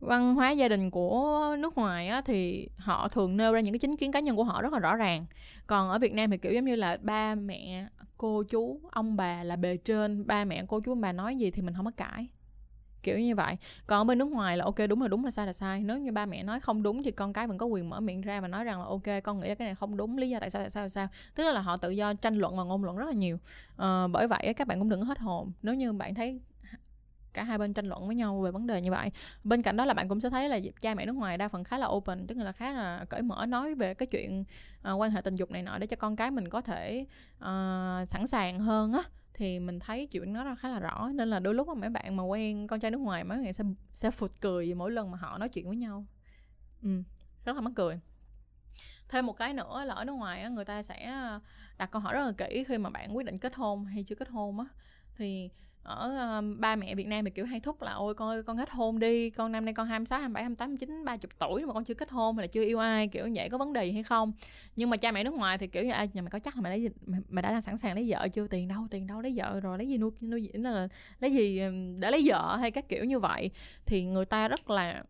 văn 0.00 0.34
hóa 0.34 0.50
gia 0.50 0.68
đình 0.68 0.90
của 0.90 1.56
nước 1.58 1.76
ngoài 1.76 2.08
á, 2.08 2.20
thì 2.20 2.68
họ 2.78 3.08
thường 3.08 3.36
nêu 3.36 3.52
ra 3.52 3.60
những 3.60 3.72
cái 3.72 3.78
chính 3.78 3.96
kiến 3.96 4.12
cá 4.12 4.20
nhân 4.20 4.36
của 4.36 4.44
họ 4.44 4.62
rất 4.62 4.72
là 4.72 4.78
rõ 4.78 4.96
ràng. 4.96 5.26
Còn 5.66 5.88
ở 5.88 5.98
Việt 5.98 6.14
Nam 6.14 6.30
thì 6.30 6.38
kiểu 6.38 6.52
giống 6.52 6.64
như 6.64 6.76
là 6.76 6.98
ba 7.02 7.34
mẹ 7.34 7.86
cô 8.16 8.42
chú 8.42 8.80
ông 8.90 9.16
bà 9.16 9.42
là 9.44 9.56
bề 9.56 9.76
trên 9.76 10.26
ba 10.26 10.44
mẹ 10.44 10.64
cô 10.68 10.80
chú 10.80 10.92
ông 10.92 11.00
bà 11.00 11.12
nói 11.12 11.36
gì 11.36 11.50
thì 11.50 11.62
mình 11.62 11.74
không 11.74 11.84
có 11.84 11.90
cãi. 11.96 12.26
Kiểu 13.02 13.18
như 13.18 13.34
vậy. 13.34 13.56
Còn 13.86 14.00
ở 14.00 14.04
bên 14.04 14.18
nước 14.18 14.28
ngoài 14.28 14.56
là 14.56 14.64
ok 14.64 14.76
đúng 14.88 15.02
là 15.02 15.08
đúng 15.08 15.24
là 15.24 15.30
sai 15.30 15.46
là 15.46 15.52
sai. 15.52 15.80
Nếu 15.80 15.98
như 15.98 16.12
ba 16.12 16.26
mẹ 16.26 16.42
nói 16.42 16.60
không 16.60 16.82
đúng 16.82 17.02
thì 17.02 17.10
con 17.10 17.32
cái 17.32 17.46
vẫn 17.46 17.58
có 17.58 17.66
quyền 17.66 17.90
mở 17.90 18.00
miệng 18.00 18.20
ra 18.20 18.40
và 18.40 18.48
nói 18.48 18.64
rằng 18.64 18.78
là 18.78 18.84
ok 18.84 19.22
con 19.24 19.40
nghĩ 19.40 19.54
cái 19.54 19.66
này 19.66 19.74
không 19.74 19.96
đúng 19.96 20.18
lý 20.18 20.30
do 20.30 20.40
tại 20.40 20.50
sao 20.50 20.62
tại 20.62 20.70
sao 20.70 20.82
tại 20.82 20.90
sao. 20.90 21.08
Tức 21.34 21.52
là 21.52 21.60
họ 21.60 21.76
tự 21.76 21.90
do 21.90 22.14
tranh 22.14 22.36
luận 22.36 22.56
và 22.56 22.64
ngôn 22.64 22.84
luận 22.84 22.96
rất 22.96 23.06
là 23.06 23.12
nhiều. 23.12 23.38
À, 23.76 24.06
bởi 24.06 24.28
vậy 24.28 24.54
các 24.56 24.68
bạn 24.68 24.78
cũng 24.78 24.88
đừng 24.88 25.02
hết 25.02 25.18
hồn. 25.18 25.52
Nếu 25.62 25.74
như 25.74 25.92
bạn 25.92 26.14
thấy 26.14 26.40
cả 27.34 27.44
hai 27.44 27.58
bên 27.58 27.74
tranh 27.74 27.86
luận 27.86 28.06
với 28.06 28.16
nhau 28.16 28.40
về 28.40 28.50
vấn 28.50 28.66
đề 28.66 28.80
như 28.80 28.90
vậy. 28.90 29.10
Bên 29.44 29.62
cạnh 29.62 29.76
đó 29.76 29.84
là 29.84 29.94
bạn 29.94 30.08
cũng 30.08 30.20
sẽ 30.20 30.30
thấy 30.30 30.48
là 30.48 30.60
cha 30.80 30.94
mẹ 30.94 31.06
nước 31.06 31.12
ngoài 31.12 31.38
đa 31.38 31.48
phần 31.48 31.64
khá 31.64 31.78
là 31.78 31.86
open 31.86 32.26
tức 32.26 32.38
là 32.38 32.52
khá 32.52 32.72
là 32.72 33.04
cởi 33.08 33.22
mở 33.22 33.46
nói 33.46 33.74
về 33.74 33.94
cái 33.94 34.06
chuyện 34.06 34.44
uh, 34.90 35.00
quan 35.00 35.10
hệ 35.10 35.20
tình 35.20 35.36
dục 35.36 35.50
này 35.50 35.62
nọ 35.62 35.78
để 35.78 35.86
cho 35.86 35.96
con 35.96 36.16
cái 36.16 36.30
mình 36.30 36.48
có 36.48 36.60
thể 36.60 37.06
uh, 37.38 38.08
sẵn 38.08 38.26
sàng 38.26 38.60
hơn 38.60 38.92
á. 38.92 39.02
Thì 39.34 39.58
mình 39.58 39.80
thấy 39.80 40.06
chuyện 40.06 40.32
nó 40.32 40.54
khá 40.54 40.68
là 40.68 40.78
rõ 40.78 41.08
nên 41.14 41.30
là 41.30 41.38
đôi 41.40 41.54
lúc 41.54 41.68
mà 41.68 41.74
mấy 41.74 41.90
bạn 41.90 42.16
mà 42.16 42.22
quen 42.22 42.66
con 42.66 42.80
trai 42.80 42.90
nước 42.90 42.98
ngoài 42.98 43.24
mấy 43.24 43.38
người 43.38 43.52
sẽ 43.52 43.64
sẽ 43.92 44.10
phụt 44.10 44.32
cười 44.40 44.74
mỗi 44.74 44.90
lần 44.90 45.10
mà 45.10 45.18
họ 45.18 45.38
nói 45.38 45.48
chuyện 45.48 45.66
với 45.66 45.76
nhau. 45.76 46.06
Ừ, 46.82 47.02
rất 47.44 47.56
là 47.56 47.60
mắc 47.60 47.72
cười. 47.76 48.00
Thêm 49.08 49.26
một 49.26 49.32
cái 49.32 49.54
nữa 49.54 49.84
là 49.84 49.94
ở 49.94 50.04
nước 50.04 50.12
ngoài 50.12 50.50
người 50.50 50.64
ta 50.64 50.82
sẽ 50.82 51.28
đặt 51.78 51.90
câu 51.90 52.02
hỏi 52.02 52.14
rất 52.14 52.24
là 52.26 52.32
kỹ 52.32 52.64
khi 52.68 52.78
mà 52.78 52.90
bạn 52.90 53.16
quyết 53.16 53.26
định 53.26 53.38
kết 53.38 53.54
hôn 53.54 53.84
hay 53.84 54.04
chưa 54.06 54.14
kết 54.14 54.28
hôn 54.28 54.58
á. 54.58 54.66
Thì 55.16 55.50
ở 55.84 56.36
um, 56.38 56.60
ba 56.60 56.76
mẹ 56.76 56.94
Việt 56.94 57.06
Nam 57.06 57.24
thì 57.24 57.30
kiểu 57.30 57.46
hay 57.46 57.60
thúc 57.60 57.82
là 57.82 57.92
ôi 57.92 58.14
con 58.14 58.28
ơi 58.28 58.42
con 58.42 58.58
kết 58.58 58.70
hôn 58.70 58.98
đi 58.98 59.30
con 59.30 59.52
năm 59.52 59.64
nay 59.64 59.74
con 59.74 59.86
26, 59.86 60.18
27, 60.18 60.42
28, 60.42 60.68
29, 60.68 61.04
30 61.04 61.18
tuổi 61.38 61.66
mà 61.66 61.72
con 61.72 61.84
chưa 61.84 61.94
kết 61.94 62.10
hôn 62.10 62.36
hay 62.36 62.42
là 62.42 62.46
chưa 62.46 62.62
yêu 62.64 62.78
ai 62.78 63.08
kiểu 63.08 63.28
vậy 63.34 63.48
có 63.48 63.58
vấn 63.58 63.72
đề 63.72 63.84
gì 63.84 63.92
hay 63.92 64.02
không? 64.02 64.32
Nhưng 64.76 64.90
mà 64.90 64.96
cha 64.96 65.12
mẹ 65.12 65.24
nước 65.24 65.34
ngoài 65.34 65.58
thì 65.58 65.66
kiểu 65.66 65.84
như 65.84 65.90
ai 65.90 66.08
nhà 66.12 66.22
mày 66.22 66.30
có 66.30 66.38
chắc 66.38 66.56
là 66.56 66.62
mày 66.62 66.78
lấy 66.78 66.90
mày, 67.06 67.20
mày 67.28 67.42
đã 67.42 67.60
sẵn 67.60 67.78
sàng 67.78 67.94
lấy 67.94 68.06
vợ 68.08 68.28
chưa? 68.28 68.46
Tiền 68.46 68.68
đâu 68.68 68.86
tiền 68.90 69.06
đâu 69.06 69.20
lấy 69.20 69.32
vợ 69.36 69.60
rồi 69.60 69.78
lấy 69.78 69.88
gì 69.88 69.98
nuôi 69.98 70.10
nuôi 70.20 70.42
gì 70.42 70.50
là 70.52 70.88
lấy 71.20 71.32
gì 71.32 71.58
ờ, 71.58 71.70
để 71.98 72.10
lấy 72.10 72.22
vợ? 72.26 72.56
hay 72.56 72.70
các 72.70 72.88
kiểu 72.88 73.04
như 73.04 73.18
vậy. 73.18 73.50
Thì 73.86 74.04
người 74.04 74.24
ta 74.24 74.48
rất 74.48 74.70
là 74.70 75.04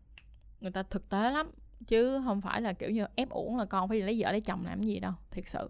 người 0.61 0.71
ta 0.71 0.83
thực 0.83 1.09
tế 1.09 1.31
lắm 1.31 1.51
chứ 1.87 2.21
không 2.25 2.41
phải 2.41 2.61
là 2.61 2.73
kiểu 2.73 2.89
như 2.89 3.05
ép 3.15 3.29
uổng 3.29 3.57
là 3.57 3.65
con 3.65 3.89
phải 3.89 4.01
lấy 4.01 4.15
vợ 4.19 4.31
lấy 4.31 4.41
chồng 4.41 4.65
làm 4.65 4.83
gì 4.83 4.99
đâu 4.99 5.13
thiệt 5.31 5.47
sự 5.47 5.69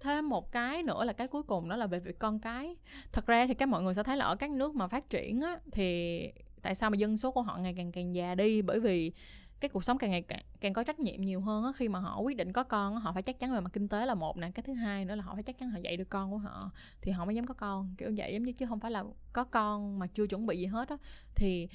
thêm 0.00 0.28
một 0.28 0.52
cái 0.52 0.82
nữa 0.82 1.04
là 1.04 1.12
cái 1.12 1.28
cuối 1.28 1.42
cùng 1.42 1.68
đó 1.68 1.76
là 1.76 1.86
về 1.86 2.00
việc 2.00 2.18
con 2.18 2.38
cái. 2.38 2.76
Thật 3.12 3.26
ra 3.26 3.46
thì 3.46 3.54
các 3.54 3.68
mọi 3.68 3.82
người 3.82 3.94
sẽ 3.94 4.02
thấy 4.02 4.16
là 4.16 4.24
ở 4.24 4.36
các 4.36 4.50
nước 4.50 4.74
mà 4.74 4.88
phát 4.88 5.10
triển 5.10 5.40
á, 5.40 5.58
thì 5.72 6.20
tại 6.62 6.74
sao 6.74 6.90
mà 6.90 6.96
dân 6.96 7.16
số 7.16 7.30
của 7.30 7.42
họ 7.42 7.56
ngày 7.56 7.74
càng 7.76 7.92
càng 7.92 8.14
già 8.14 8.34
đi? 8.34 8.62
Bởi 8.62 8.80
vì 8.80 9.12
cái 9.60 9.68
cuộc 9.68 9.84
sống 9.84 9.98
càng 9.98 10.10
ngày 10.10 10.22
càng, 10.22 10.42
càng 10.60 10.72
có 10.72 10.84
trách 10.84 11.00
nhiệm 11.00 11.22
nhiều 11.22 11.40
hơn 11.40 11.64
á 11.64 11.70
khi 11.76 11.88
mà 11.88 11.98
họ 11.98 12.20
quyết 12.20 12.36
định 12.36 12.52
có 12.52 12.64
con 12.64 12.96
họ 12.96 13.12
phải 13.12 13.22
chắc 13.22 13.38
chắn 13.38 13.52
về 13.52 13.60
mặt 13.60 13.70
kinh 13.72 13.88
tế 13.88 14.06
là 14.06 14.14
một 14.14 14.36
nè 14.36 14.50
cái 14.54 14.62
thứ 14.62 14.72
hai 14.72 15.04
nữa 15.04 15.14
là 15.14 15.24
họ 15.24 15.34
phải 15.34 15.42
chắc 15.42 15.58
chắn 15.58 15.70
họ 15.70 15.78
dạy 15.82 15.96
được 15.96 16.10
con 16.10 16.30
của 16.30 16.38
họ 16.38 16.70
thì 17.02 17.12
họ 17.12 17.24
mới 17.24 17.34
dám 17.34 17.46
có 17.46 17.54
con 17.54 17.94
kiểu 17.98 18.10
vậy 18.16 18.32
giống 18.32 18.42
như 18.42 18.52
chứ 18.52 18.66
không 18.66 18.80
phải 18.80 18.90
là 18.90 19.04
có 19.32 19.44
con 19.44 19.98
mà 19.98 20.06
chưa 20.06 20.26
chuẩn 20.26 20.46
bị 20.46 20.58
gì 20.58 20.66
hết 20.66 20.88
á. 20.88 20.96
Thì 21.34 21.68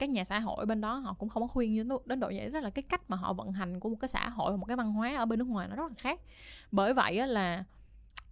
các 0.00 0.10
nhà 0.10 0.24
xã 0.24 0.40
hội 0.40 0.66
bên 0.66 0.80
đó 0.80 0.94
họ 0.94 1.14
cũng 1.18 1.28
không 1.28 1.42
có 1.42 1.46
khuyên 1.46 1.76
đến, 1.76 1.88
đến 2.04 2.20
độ 2.20 2.26
vậy 2.26 2.50
đó 2.50 2.60
là 2.60 2.70
cái 2.70 2.82
cách 2.82 3.10
mà 3.10 3.16
họ 3.16 3.32
vận 3.32 3.52
hành 3.52 3.80
của 3.80 3.88
một 3.88 3.96
cái 4.00 4.08
xã 4.08 4.28
hội 4.28 4.56
một 4.56 4.66
cái 4.66 4.76
văn 4.76 4.92
hóa 4.92 5.16
ở 5.16 5.26
bên 5.26 5.38
nước 5.38 5.48
ngoài 5.48 5.68
nó 5.68 5.76
rất 5.76 5.88
là 5.88 5.94
khác. 5.98 6.20
Bởi 6.70 6.94
vậy 6.94 7.18
á 7.18 7.26
là 7.26 7.64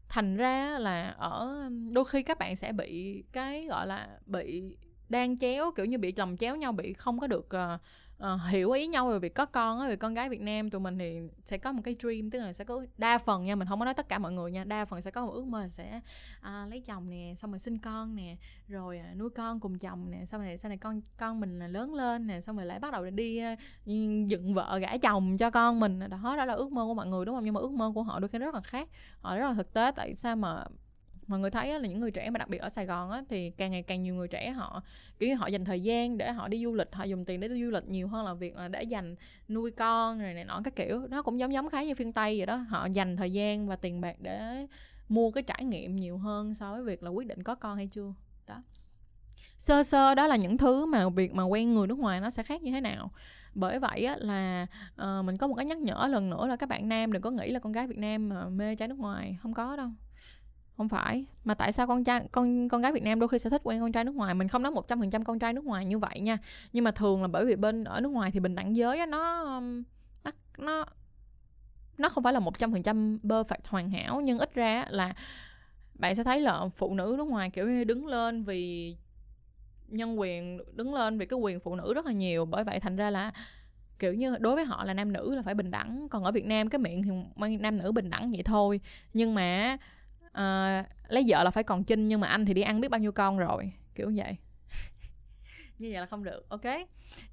thành 0.09 0.37
ra 0.37 0.79
là 0.79 1.09
ở 1.11 1.69
đôi 1.93 2.05
khi 2.05 2.23
các 2.23 2.39
bạn 2.39 2.57
sẽ 2.57 2.73
bị 2.73 3.23
cái 3.33 3.67
gọi 3.67 3.87
là 3.87 4.19
bị 4.27 4.77
đang 5.09 5.39
chéo 5.39 5.73
kiểu 5.77 5.87
như 5.87 5.99
bị 5.99 6.13
chồng 6.13 6.37
chéo 6.37 6.57
nhau 6.57 6.73
bị 6.73 6.93
không 6.93 7.21
có 7.21 7.27
được 7.27 7.49
uh, 7.75 7.81
uh, 8.23 8.41
hiểu 8.49 8.71
ý 8.71 8.87
nhau 8.87 9.09
về 9.09 9.19
việc 9.19 9.35
có 9.35 9.47
con 9.47 9.81
á 9.81 9.89
về 9.89 9.97
con 9.97 10.15
gái 10.15 10.29
Việt 10.29 10.41
Nam 10.41 10.71
tụi 10.71 10.81
mình 10.81 10.99
thì 10.99 11.21
sẽ 11.45 11.59
có 11.59 11.73
một 11.73 11.83
cái 11.85 11.95
dream 12.01 12.31
tức 12.31 12.39
là 12.39 12.53
sẽ 12.53 12.65
có 12.65 12.85
đa 12.99 13.19
phần 13.19 13.45
nha 13.45 13.55
mình 13.55 13.69
không 13.69 13.79
có 13.79 13.85
nói 13.85 13.95
tất 13.95 14.09
cả 14.09 14.19
mọi 14.19 14.33
người 14.33 14.51
nha 14.51 14.65
đa 14.65 14.85
phần 14.85 15.03
sẽ 15.03 15.11
có 15.11 15.27
một 15.27 15.33
ước 15.33 15.45
mơ 15.45 15.67
sẽ 15.69 16.01
uh, 16.39 16.71
lấy 16.71 16.81
chồng 16.81 17.11
nè 17.11 17.35
xong 17.37 17.51
rồi 17.51 17.59
sinh 17.59 17.79
con 17.79 18.17
nè 18.17 18.37
rồi 18.69 19.01
uh, 19.11 19.17
nuôi 19.17 19.31
con 19.31 19.61
cùng 19.61 19.79
chồng 19.79 20.11
nè 20.11 20.25
xong 20.25 20.43
rồi 20.45 20.57
sau 20.57 20.69
này 20.69 20.79
con 20.79 21.01
con 21.17 21.41
mình 21.41 21.63
à, 21.63 21.67
lớn 21.67 21.95
lên 21.95 22.27
nè 22.27 22.41
xong 22.41 22.57
rồi 22.57 22.67
lại 22.67 22.79
bắt 22.79 22.93
đầu 22.93 23.11
đi 23.11 23.43
uh, 23.53 23.59
dựng 24.29 24.55
vợ 24.55 24.79
gả 24.79 24.97
chồng 24.97 25.37
cho 25.39 25.51
con 25.51 25.81
mình. 25.81 26.01
Đó 26.11 26.37
đó 26.37 26.45
là 26.45 26.55
ước 26.55 26.73
mơ 26.73 26.85
của 26.85 26.95
mọi 26.95 27.07
người 27.07 27.25
đúng 27.25 27.35
không? 27.35 27.45
Nhưng 27.45 27.55
mà 27.55 27.61
ước 27.61 27.73
mơ 27.73 27.93
của 27.95 28.03
họ 28.03 28.19
đôi 28.19 28.29
khi 28.29 28.39
rất 28.39 28.55
là 28.55 28.61
khác 28.61 28.89
họ 29.21 29.37
rất 29.37 29.49
là 29.49 29.55
thực 29.55 29.73
tế 29.73 29.91
tại 29.97 30.15
sao 30.15 30.37
mà 30.37 30.65
mọi 31.27 31.41
người 31.41 31.51
thấy 31.51 31.81
là 31.81 31.89
những 31.89 32.01
người 32.01 32.11
trẻ 32.11 32.31
mà 32.31 32.39
đặc 32.39 32.49
biệt 32.49 32.59
ở 32.59 32.69
Sài 32.69 32.87
Gòn 32.87 33.11
á, 33.11 33.23
thì 33.29 33.51
càng 33.51 33.71
ngày 33.71 33.83
càng 33.83 34.03
nhiều 34.03 34.15
người 34.15 34.29
trẻ 34.29 34.51
họ 34.51 34.83
kiểu 35.19 35.29
như 35.29 35.35
họ 35.35 35.47
dành 35.47 35.65
thời 35.65 35.81
gian 35.81 36.19
để 36.19 36.33
họ 36.33 36.49
đi 36.49 36.65
du 36.65 36.75
lịch 36.75 36.89
họ 36.93 37.05
dùng 37.05 37.25
tiền 37.25 37.41
để 37.41 37.49
đi 37.49 37.65
du 37.65 37.71
lịch 37.71 37.89
nhiều 37.89 38.09
hơn 38.09 38.25
là 38.25 38.35
việc 38.35 38.57
là 38.57 38.69
để 38.69 38.83
dành 38.83 39.17
nuôi 39.49 39.71
con 39.71 40.21
rồi 40.21 40.35
này 40.35 40.45
nọ 40.45 40.61
các 40.65 40.77
kiểu. 40.77 41.07
Nó 41.11 41.23
cũng 41.23 41.39
giống 41.39 41.53
giống 41.53 41.71
khá 41.71 41.83
như 41.83 41.95
phiên 41.95 42.13
Tây 42.13 42.39
vậy 42.39 42.47
đó 42.47 42.57
họ 42.57 42.87
dành 42.87 43.17
thời 43.17 43.33
gian 43.33 43.69
và 43.69 43.77
tiền 43.77 44.01
bạc 44.01 44.17
để 44.21 44.67
mua 45.09 45.31
cái 45.31 45.43
trải 45.43 45.65
nghiệm 45.65 45.97
nhiều 45.97 46.19
hơn 46.19 46.55
so 46.55 46.73
với 46.73 46.83
việc 46.83 47.03
là 47.03 47.11
quyết 47.11 47.27
định 47.27 47.43
có 47.43 47.55
con 47.55 47.77
hay 47.77 47.87
chưa. 47.87 48.15
Đó. 48.47 48.63
Sơ 49.59 49.83
sơ 49.83 50.15
đó 50.15 50.27
là 50.27 50.37
những 50.37 50.59
thứ 50.59 50.87
mà 50.87 51.09
việc 51.09 51.35
mà 51.35 51.45
quen 51.45 51.75
người 51.75 51.87
nước 51.87 51.99
ngoài 51.99 52.21
nó 52.21 52.31
sẽ 52.31 52.43
khác 52.43 52.63
như 52.63 52.73
thế 52.73 52.81
nào. 52.81 53.11
Bởi 53.55 53.79
vậy 53.79 54.05
á, 54.05 54.17
là 54.19 54.67
uh, 54.95 55.25
mình 55.25 55.39
có 55.39 55.47
một 55.47 55.55
cái 55.55 55.67
nhắc 55.67 55.79
nhở 55.79 56.07
lần 56.11 56.31
nữa 56.31 56.47
là 56.47 56.57
các 56.57 56.69
bạn 56.69 56.89
nam 56.89 57.13
đừng 57.13 57.23
có 57.23 57.31
nghĩ 57.31 57.51
là 57.51 57.59
con 57.59 57.73
gái 57.73 57.87
Việt 57.87 57.99
Nam 57.99 58.29
mà 58.29 58.49
mê 58.49 58.77
trái 58.77 58.89
nước 58.89 58.99
ngoài. 58.99 59.39
Không 59.43 59.55
có 59.55 59.77
đâu 59.77 59.89
không 60.77 60.89
phải. 60.89 61.25
Mà 61.45 61.55
tại 61.55 61.73
sao 61.73 61.87
con 61.87 62.05
trai 62.05 62.23
con 62.33 62.69
con 62.69 62.83
gái 62.83 62.93
Việt 62.93 63.03
Nam 63.03 63.21
đôi 63.21 63.29
khi 63.29 63.39
sẽ 63.39 63.51
thích 63.51 63.61
quen 63.65 63.81
con 63.81 63.93
trai 63.93 64.05
nước 64.05 64.15
ngoài? 64.15 64.35
Mình 64.35 64.49
không 64.49 64.63
nói 64.63 64.73
một 64.73 64.89
trăm 64.89 65.01
phần 65.01 65.11
trăm 65.11 65.25
con 65.25 65.39
trai 65.39 65.53
nước 65.53 65.65
ngoài 65.65 65.85
như 65.85 65.99
vậy 65.99 66.21
nha. 66.21 66.39
Nhưng 66.73 66.85
mà 66.85 66.91
thường 66.91 67.23
là 67.23 67.29
bởi 67.29 67.47
vì 67.47 67.57
bên 67.57 67.85
ở 67.85 68.01
nước 68.01 68.09
ngoài 68.09 68.31
thì 68.31 68.41
bình 68.41 68.55
đẳng 68.55 68.77
giới 68.77 68.99
á, 68.99 69.07
nó 69.07 69.45
um, 69.45 69.83
nó 70.25 70.31
nó 70.59 70.85
nó 71.99 72.09
không 72.09 72.25
phải 72.25 72.33
là 72.33 72.41
một 72.41 72.59
trăm 72.59 72.73
phần 72.73 72.83
trăm 72.83 73.19
perfect 73.23 73.69
hoàn 73.69 73.91
hảo. 73.91 74.21
Nhưng 74.21 74.39
ít 74.39 74.55
ra 74.55 74.85
là 74.89 75.15
bạn 75.95 76.15
sẽ 76.15 76.25
thấy 76.25 76.41
là 76.41 76.61
phụ 76.77 76.95
nữ 76.95 77.15
nước 77.19 77.27
ngoài 77.27 77.51
kiểu 77.51 77.69
như 77.69 77.85
đứng 77.85 78.07
lên 78.07 78.45
vì 78.45 78.97
nhân 79.89 80.21
quyền 80.21 80.61
đứng 80.77 80.95
lên 80.95 81.19
vì 81.19 81.27
cái 81.27 81.39
quyền 81.39 81.61
phụ 81.61 81.75
nữ 81.75 81.95
rất 81.95 82.07
là 82.07 82.13
nhiều. 82.13 82.45
Bởi 82.45 82.65
vậy 82.65 82.81
thành 82.81 82.97
ra 82.97 83.11
là 83.11 83.33
kiểu 83.99 84.15
như 84.15 84.37
đối 84.41 84.55
với 84.55 84.65
họ 84.65 84.85
là 84.85 84.95
nam 84.95 85.13
nữ 85.13 85.35
là 85.35 85.43
phải 85.43 85.55
bình 85.55 85.71
đẳng. 85.71 86.09
Còn 86.09 86.25
ở 86.25 86.33
Việt 86.33 86.47
Nam 86.47 86.69
cái 86.69 86.79
miệng 86.79 87.03
thì 87.03 87.57
nam 87.57 87.79
nữ 87.79 87.93
bình 87.93 88.11
đẳng 88.11 88.31
vậy 88.31 88.43
thôi. 88.43 88.81
Nhưng 89.15 89.35
mà 89.35 89.77
uh, 90.39 90.87
lấy 91.09 91.25
vợ 91.27 91.45
là 91.45 91.51
phải 91.51 91.65
còn 91.65 91.85
chinh 91.85 92.09
nhưng 92.09 92.21
mà 92.21 92.27
anh 92.27 92.47
thì 92.47 92.55
đi 92.55 92.63
ăn 92.63 92.81
biết 92.81 92.91
bao 92.91 92.99
nhiêu 92.99 93.13
con 93.13 93.39
rồi 93.39 93.73
kiểu 93.95 94.13
vậy. 94.17 94.37
Như 95.79 95.89
vậy 95.93 96.01
là 96.01 96.07
không 96.07 96.25
được 96.25 96.49
ok. 96.49 96.65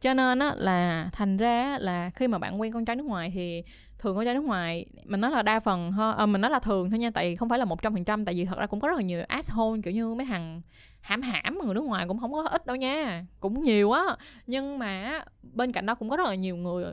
Cho 0.01 0.13
nên 0.13 0.39
á 0.39 0.53
là 0.55 1.09
thành 1.13 1.37
ra 1.37 1.77
là 1.79 2.09
khi 2.09 2.27
mà 2.27 2.37
bạn 2.37 2.61
quen 2.61 2.73
con 2.73 2.85
trai 2.85 2.95
nước 2.95 3.05
ngoài 3.05 3.31
thì 3.33 3.63
thường 3.99 4.15
con 4.15 4.25
trai 4.25 4.33
nước 4.33 4.43
ngoài 4.43 4.85
mình 5.03 5.21
nói 5.21 5.31
là 5.31 5.41
đa 5.41 5.59
phần 5.59 5.91
hơn 5.91 6.17
à, 6.17 6.25
mình 6.25 6.41
nói 6.41 6.51
là 6.51 6.59
thường 6.59 6.89
thôi 6.89 6.99
nha 6.99 7.11
tại 7.11 7.29
vì 7.29 7.35
không 7.35 7.49
phải 7.49 7.59
là 7.59 7.65
một 7.65 7.81
trăm 7.81 7.93
phần 7.93 8.03
trăm 8.05 8.25
tại 8.25 8.35
vì 8.35 8.45
thật 8.45 8.59
ra 8.59 8.65
cũng 8.67 8.79
có 8.79 8.87
rất 8.87 8.95
là 8.95 9.01
nhiều 9.03 9.23
asshole 9.27 9.81
kiểu 9.83 9.93
như 9.93 10.15
mấy 10.15 10.25
thằng 10.25 10.61
hãm 11.01 11.21
hãm 11.21 11.59
người 11.65 11.73
nước 11.73 11.83
ngoài 11.83 12.05
cũng 12.07 12.19
không 12.19 12.33
có 12.33 12.43
ít 12.43 12.65
đâu 12.65 12.75
nha 12.75 13.25
cũng 13.39 13.63
nhiều 13.63 13.91
á. 13.91 14.03
Nhưng 14.47 14.79
mà 14.79 15.21
bên 15.41 15.71
cạnh 15.71 15.85
đó 15.85 15.95
cũng 15.95 16.09
có 16.09 16.17
rất 16.17 16.27
là 16.27 16.35
nhiều 16.35 16.55
người 16.55 16.85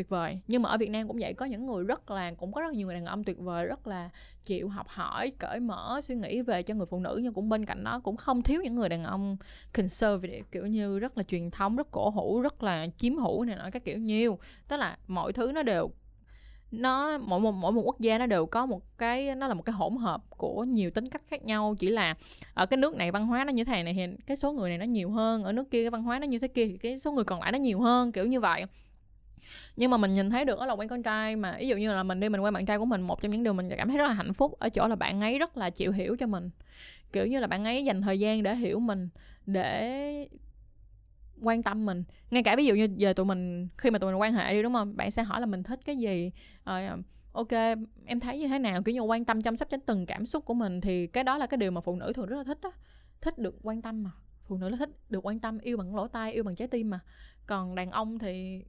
tuyệt 0.00 0.08
vời. 0.08 0.40
Nhưng 0.48 0.62
mà 0.62 0.68
ở 0.68 0.76
Việt 0.78 0.90
Nam 0.90 1.08
cũng 1.08 1.18
vậy, 1.20 1.34
có 1.34 1.46
những 1.46 1.66
người 1.66 1.84
rất 1.84 2.10
là, 2.10 2.32
cũng 2.32 2.52
có 2.52 2.60
rất 2.60 2.72
nhiều 2.72 2.86
người 2.86 2.94
đàn 2.94 3.04
ông 3.04 3.24
tuyệt 3.24 3.38
vời, 3.38 3.66
rất 3.66 3.86
là 3.86 4.10
chịu 4.44 4.68
học 4.68 4.88
hỏi, 4.88 5.32
cởi 5.38 5.60
mở, 5.60 6.00
suy 6.02 6.14
nghĩ 6.14 6.42
về 6.42 6.62
cho 6.62 6.74
người 6.74 6.86
phụ 6.86 7.00
nữ, 7.00 7.20
nhưng 7.22 7.34
cũng 7.34 7.48
bên 7.48 7.66
cạnh 7.66 7.84
đó 7.84 8.00
cũng 8.04 8.16
không 8.16 8.42
thiếu 8.42 8.60
những 8.64 8.74
người 8.74 8.88
đàn 8.88 9.04
ông 9.04 9.36
conservative, 9.72 10.42
kiểu 10.52 10.66
như 10.66 10.98
rất 10.98 11.18
là 11.18 11.22
truyền 11.22 11.50
thống, 11.50 11.76
rất 11.76 11.90
cổ 11.90 12.10
hủ, 12.10 12.40
rất 12.40 12.62
là 12.62 12.86
chiếm 12.96 13.16
hữu 13.16 13.44
này 13.44 13.56
nọ 13.56 13.70
các 13.72 13.84
kiểu 13.84 13.98
nhiều. 13.98 14.38
Tức 14.68 14.76
là 14.76 14.96
mọi 15.06 15.32
thứ 15.32 15.52
nó 15.54 15.62
đều, 15.62 15.90
nó, 16.70 17.18
mỗi 17.18 17.40
một 17.40 17.52
mỗi 17.52 17.72
một 17.72 17.82
quốc 17.84 18.00
gia 18.00 18.18
nó 18.18 18.26
đều 18.26 18.46
có 18.46 18.66
một 18.66 18.98
cái, 18.98 19.34
nó 19.34 19.48
là 19.48 19.54
một 19.54 19.62
cái 19.62 19.72
hỗn 19.72 19.96
hợp 19.96 20.22
của 20.28 20.64
nhiều 20.64 20.90
tính 20.90 21.08
cách 21.08 21.22
khác 21.26 21.44
nhau. 21.44 21.74
Chỉ 21.78 21.88
là 21.88 22.14
ở 22.54 22.66
cái 22.66 22.76
nước 22.76 22.96
này 22.96 23.10
văn 23.10 23.26
hóa 23.26 23.44
nó 23.44 23.52
như 23.52 23.64
thế 23.64 23.82
này 23.82 23.94
thì 23.94 24.06
cái 24.26 24.36
số 24.36 24.52
người 24.52 24.68
này 24.68 24.78
nó 24.78 24.84
nhiều 24.84 25.10
hơn, 25.10 25.42
ở 25.44 25.52
nước 25.52 25.70
kia 25.70 25.82
cái 25.82 25.90
văn 25.90 26.02
hóa 26.02 26.18
nó 26.18 26.26
như 26.26 26.38
thế 26.38 26.48
kia 26.48 26.66
thì 26.66 26.76
cái 26.76 26.98
số 26.98 27.12
người 27.12 27.24
còn 27.24 27.40
lại 27.40 27.52
nó 27.52 27.58
nhiều 27.58 27.80
hơn, 27.80 28.12
kiểu 28.12 28.26
như 28.26 28.40
vậy 28.40 28.64
nhưng 29.76 29.90
mà 29.90 29.96
mình 29.96 30.14
nhìn 30.14 30.30
thấy 30.30 30.44
được 30.44 30.58
đó 30.58 30.66
là 30.66 30.74
quen 30.74 30.88
con 30.88 31.02
trai 31.02 31.36
mà, 31.36 31.56
ví 31.60 31.68
dụ 31.68 31.76
như 31.76 31.92
là 31.92 32.02
mình 32.02 32.20
đi 32.20 32.28
mình 32.28 32.40
quen 32.40 32.54
bạn 32.54 32.66
trai 32.66 32.78
của 32.78 32.84
mình, 32.84 33.00
một 33.00 33.22
trong 33.22 33.32
những 33.32 33.42
điều 33.42 33.52
mình 33.52 33.70
cảm 33.76 33.88
thấy 33.88 33.98
rất 33.98 34.04
là 34.04 34.12
hạnh 34.12 34.34
phúc 34.34 34.58
ở 34.58 34.68
chỗ 34.68 34.88
là 34.88 34.96
bạn 34.96 35.20
ấy 35.20 35.38
rất 35.38 35.56
là 35.56 35.70
chịu 35.70 35.92
hiểu 35.92 36.16
cho 36.16 36.26
mình. 36.26 36.50
Kiểu 37.12 37.26
như 37.26 37.40
là 37.40 37.46
bạn 37.46 37.64
ấy 37.64 37.84
dành 37.84 38.02
thời 38.02 38.20
gian 38.20 38.42
để 38.42 38.56
hiểu 38.56 38.80
mình, 38.80 39.08
để 39.46 40.28
quan 41.42 41.62
tâm 41.62 41.86
mình. 41.86 42.04
Ngay 42.30 42.42
cả 42.42 42.56
ví 42.56 42.66
dụ 42.66 42.74
như 42.74 42.88
giờ 42.96 43.12
tụi 43.12 43.26
mình, 43.26 43.68
khi 43.78 43.90
mà 43.90 43.98
tụi 43.98 44.10
mình 44.12 44.20
quan 44.20 44.32
hệ 44.32 44.52
đi, 44.52 44.62
đúng 44.62 44.72
không? 44.72 44.96
Bạn 44.96 45.10
sẽ 45.10 45.22
hỏi 45.22 45.40
là 45.40 45.46
mình 45.46 45.62
thích 45.62 45.80
cái 45.84 45.96
gì? 45.96 46.30
Rồi 46.64 46.88
ok, 47.32 47.52
em 48.06 48.20
thấy 48.20 48.38
như 48.38 48.48
thế 48.48 48.58
nào? 48.58 48.82
Kiểu 48.82 48.94
như 48.94 49.00
quan 49.00 49.24
tâm, 49.24 49.42
chăm 49.42 49.56
sóc 49.56 49.70
đến 49.70 49.80
từng 49.86 50.06
cảm 50.06 50.26
xúc 50.26 50.44
của 50.44 50.54
mình 50.54 50.80
thì 50.80 51.06
cái 51.06 51.24
đó 51.24 51.38
là 51.38 51.46
cái 51.46 51.58
điều 51.58 51.70
mà 51.70 51.80
phụ 51.80 51.96
nữ 51.96 52.12
thường 52.12 52.26
rất 52.26 52.36
là 52.36 52.44
thích 52.44 52.60
đó 52.60 52.72
thích 53.20 53.38
được 53.38 53.54
quan 53.62 53.82
tâm 53.82 54.02
mà. 54.02 54.10
Phụ 54.40 54.56
nữ 54.56 54.68
là 54.68 54.76
thích 54.76 54.90
được 55.08 55.26
quan 55.26 55.40
tâm, 55.40 55.58
yêu 55.58 55.76
bằng 55.76 55.96
lỗ 55.96 56.08
tai, 56.08 56.32
yêu 56.32 56.44
bằng 56.44 56.54
trái 56.54 56.68
tim 56.68 56.90
mà. 56.90 57.00
Còn 57.46 57.74
đàn 57.74 57.90
ông 57.90 58.18
thì 58.18 58.62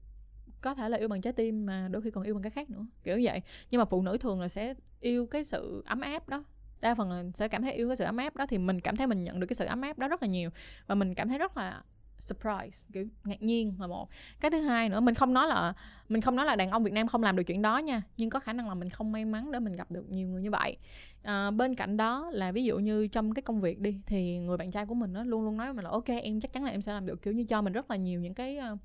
có 0.61 0.75
thể 0.75 0.89
là 0.89 0.97
yêu 0.97 1.07
bằng 1.07 1.21
trái 1.21 1.33
tim 1.33 1.65
mà 1.65 1.87
đôi 1.91 2.01
khi 2.01 2.11
còn 2.11 2.23
yêu 2.23 2.33
bằng 2.33 2.43
cái 2.43 2.51
khác 2.51 2.69
nữa 2.69 2.85
kiểu 3.03 3.19
vậy. 3.23 3.41
Nhưng 3.71 3.79
mà 3.79 3.85
phụ 3.85 4.01
nữ 4.01 4.17
thường 4.17 4.41
là 4.41 4.47
sẽ 4.47 4.73
yêu 4.99 5.25
cái 5.25 5.43
sự 5.43 5.83
ấm 5.85 6.01
áp 6.01 6.29
đó. 6.29 6.43
Đa 6.81 6.95
phần 6.95 7.11
là 7.11 7.23
sẽ 7.33 7.47
cảm 7.47 7.61
thấy 7.61 7.73
yêu 7.73 7.87
cái 7.87 7.95
sự 7.95 8.03
ấm 8.03 8.17
áp 8.17 8.35
đó 8.35 8.45
thì 8.45 8.57
mình 8.57 8.81
cảm 8.81 8.95
thấy 8.95 9.07
mình 9.07 9.23
nhận 9.23 9.39
được 9.39 9.47
cái 9.47 9.55
sự 9.55 9.65
ấm 9.65 9.81
áp 9.81 9.99
đó 9.99 10.07
rất 10.07 10.21
là 10.21 10.27
nhiều. 10.27 10.49
Và 10.87 10.95
mình 10.95 11.13
cảm 11.13 11.29
thấy 11.29 11.37
rất 11.37 11.57
là 11.57 11.83
surprise 12.21 12.87
kiểu 12.93 13.07
ngạc 13.23 13.41
nhiên 13.41 13.75
là 13.79 13.87
một. 13.87 14.09
Cái 14.39 14.51
thứ 14.51 14.61
hai 14.61 14.89
nữa 14.89 14.99
mình 14.99 15.15
không 15.15 15.33
nói 15.33 15.47
là 15.47 15.73
mình 16.09 16.21
không 16.21 16.35
nói 16.35 16.45
là 16.45 16.55
đàn 16.55 16.69
ông 16.69 16.83
Việt 16.83 16.93
Nam 16.93 17.07
không 17.07 17.23
làm 17.23 17.35
được 17.35 17.43
chuyện 17.43 17.61
đó 17.61 17.77
nha 17.77 18.01
nhưng 18.17 18.29
có 18.29 18.39
khả 18.39 18.53
năng 18.53 18.67
là 18.67 18.73
mình 18.73 18.89
không 18.89 19.11
may 19.11 19.25
mắn 19.25 19.51
để 19.51 19.59
mình 19.59 19.75
gặp 19.75 19.91
được 19.91 20.09
nhiều 20.09 20.27
người 20.27 20.41
như 20.41 20.51
vậy. 20.51 20.77
À, 21.23 21.51
bên 21.51 21.75
cạnh 21.75 21.97
đó 21.97 22.29
là 22.33 22.51
ví 22.51 22.63
dụ 22.63 22.79
như 22.79 23.07
trong 23.07 23.33
cái 23.33 23.41
công 23.41 23.61
việc 23.61 23.79
đi 23.79 23.99
thì 24.05 24.39
người 24.39 24.57
bạn 24.57 24.71
trai 24.71 24.85
của 24.85 24.93
mình 24.93 25.13
nó 25.13 25.23
luôn 25.23 25.43
luôn 25.43 25.57
nói 25.57 25.67
với 25.67 25.73
mình 25.73 25.85
là 25.85 25.91
ok 25.91 26.07
em 26.07 26.39
chắc 26.39 26.53
chắn 26.53 26.63
là 26.63 26.71
em 26.71 26.81
sẽ 26.81 26.93
làm 26.93 27.05
được 27.05 27.21
kiểu 27.21 27.33
như 27.33 27.43
cho 27.43 27.61
mình 27.61 27.73
rất 27.73 27.91
là 27.91 27.97
nhiều 27.97 28.19
những 28.19 28.33
cái 28.33 28.59
uh, 28.73 28.79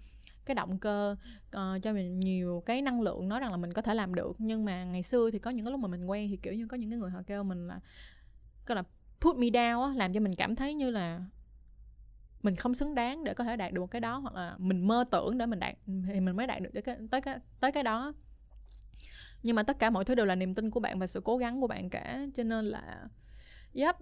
cái 0.46 0.54
động 0.54 0.78
cơ 0.78 1.16
uh, 1.46 1.82
cho 1.82 1.92
mình 1.92 2.20
nhiều 2.20 2.62
cái 2.66 2.82
năng 2.82 3.00
lượng 3.00 3.28
nói 3.28 3.40
rằng 3.40 3.50
là 3.50 3.56
mình 3.56 3.72
có 3.72 3.82
thể 3.82 3.94
làm 3.94 4.14
được. 4.14 4.36
Nhưng 4.38 4.64
mà 4.64 4.84
ngày 4.84 5.02
xưa 5.02 5.30
thì 5.30 5.38
có 5.38 5.50
những 5.50 5.64
cái 5.64 5.72
lúc 5.72 5.80
mà 5.80 5.88
mình 5.88 6.06
quen 6.06 6.30
thì 6.30 6.36
kiểu 6.36 6.52
như 6.52 6.66
có 6.66 6.76
những 6.76 6.90
cái 6.90 6.98
người 6.98 7.10
họ 7.10 7.22
kêu 7.26 7.42
mình 7.42 7.68
là 7.68 7.80
gọi 8.66 8.76
là 8.76 8.82
put 9.20 9.36
me 9.36 9.46
down 9.46 9.82
á 9.82 9.94
làm 9.94 10.12
cho 10.12 10.20
mình 10.20 10.34
cảm 10.34 10.56
thấy 10.56 10.74
như 10.74 10.90
là 10.90 11.20
mình 12.42 12.56
không 12.56 12.74
xứng 12.74 12.94
đáng 12.94 13.24
để 13.24 13.34
có 13.34 13.44
thể 13.44 13.56
đạt 13.56 13.72
được 13.72 13.86
cái 13.90 14.00
đó 14.00 14.18
hoặc 14.18 14.34
là 14.34 14.54
mình 14.58 14.88
mơ 14.88 15.04
tưởng 15.10 15.38
để 15.38 15.46
mình 15.46 15.58
đạt 15.58 15.74
thì 15.86 16.20
mình 16.20 16.36
mới 16.36 16.46
đạt 16.46 16.62
được 16.62 16.70
tới 16.74 16.82
cái 16.82 16.96
tới 17.10 17.20
cái 17.20 17.38
tới 17.60 17.72
cái 17.72 17.82
đó. 17.82 18.12
Nhưng 19.42 19.56
mà 19.56 19.62
tất 19.62 19.78
cả 19.78 19.90
mọi 19.90 20.04
thứ 20.04 20.14
đều 20.14 20.26
là 20.26 20.34
niềm 20.34 20.54
tin 20.54 20.70
của 20.70 20.80
bạn 20.80 20.98
và 20.98 21.06
sự 21.06 21.20
cố 21.24 21.36
gắng 21.36 21.60
của 21.60 21.66
bạn 21.66 21.90
cả. 21.90 22.26
Cho 22.34 22.42
nên 22.42 22.64
là 22.64 23.08
yep 23.74 23.96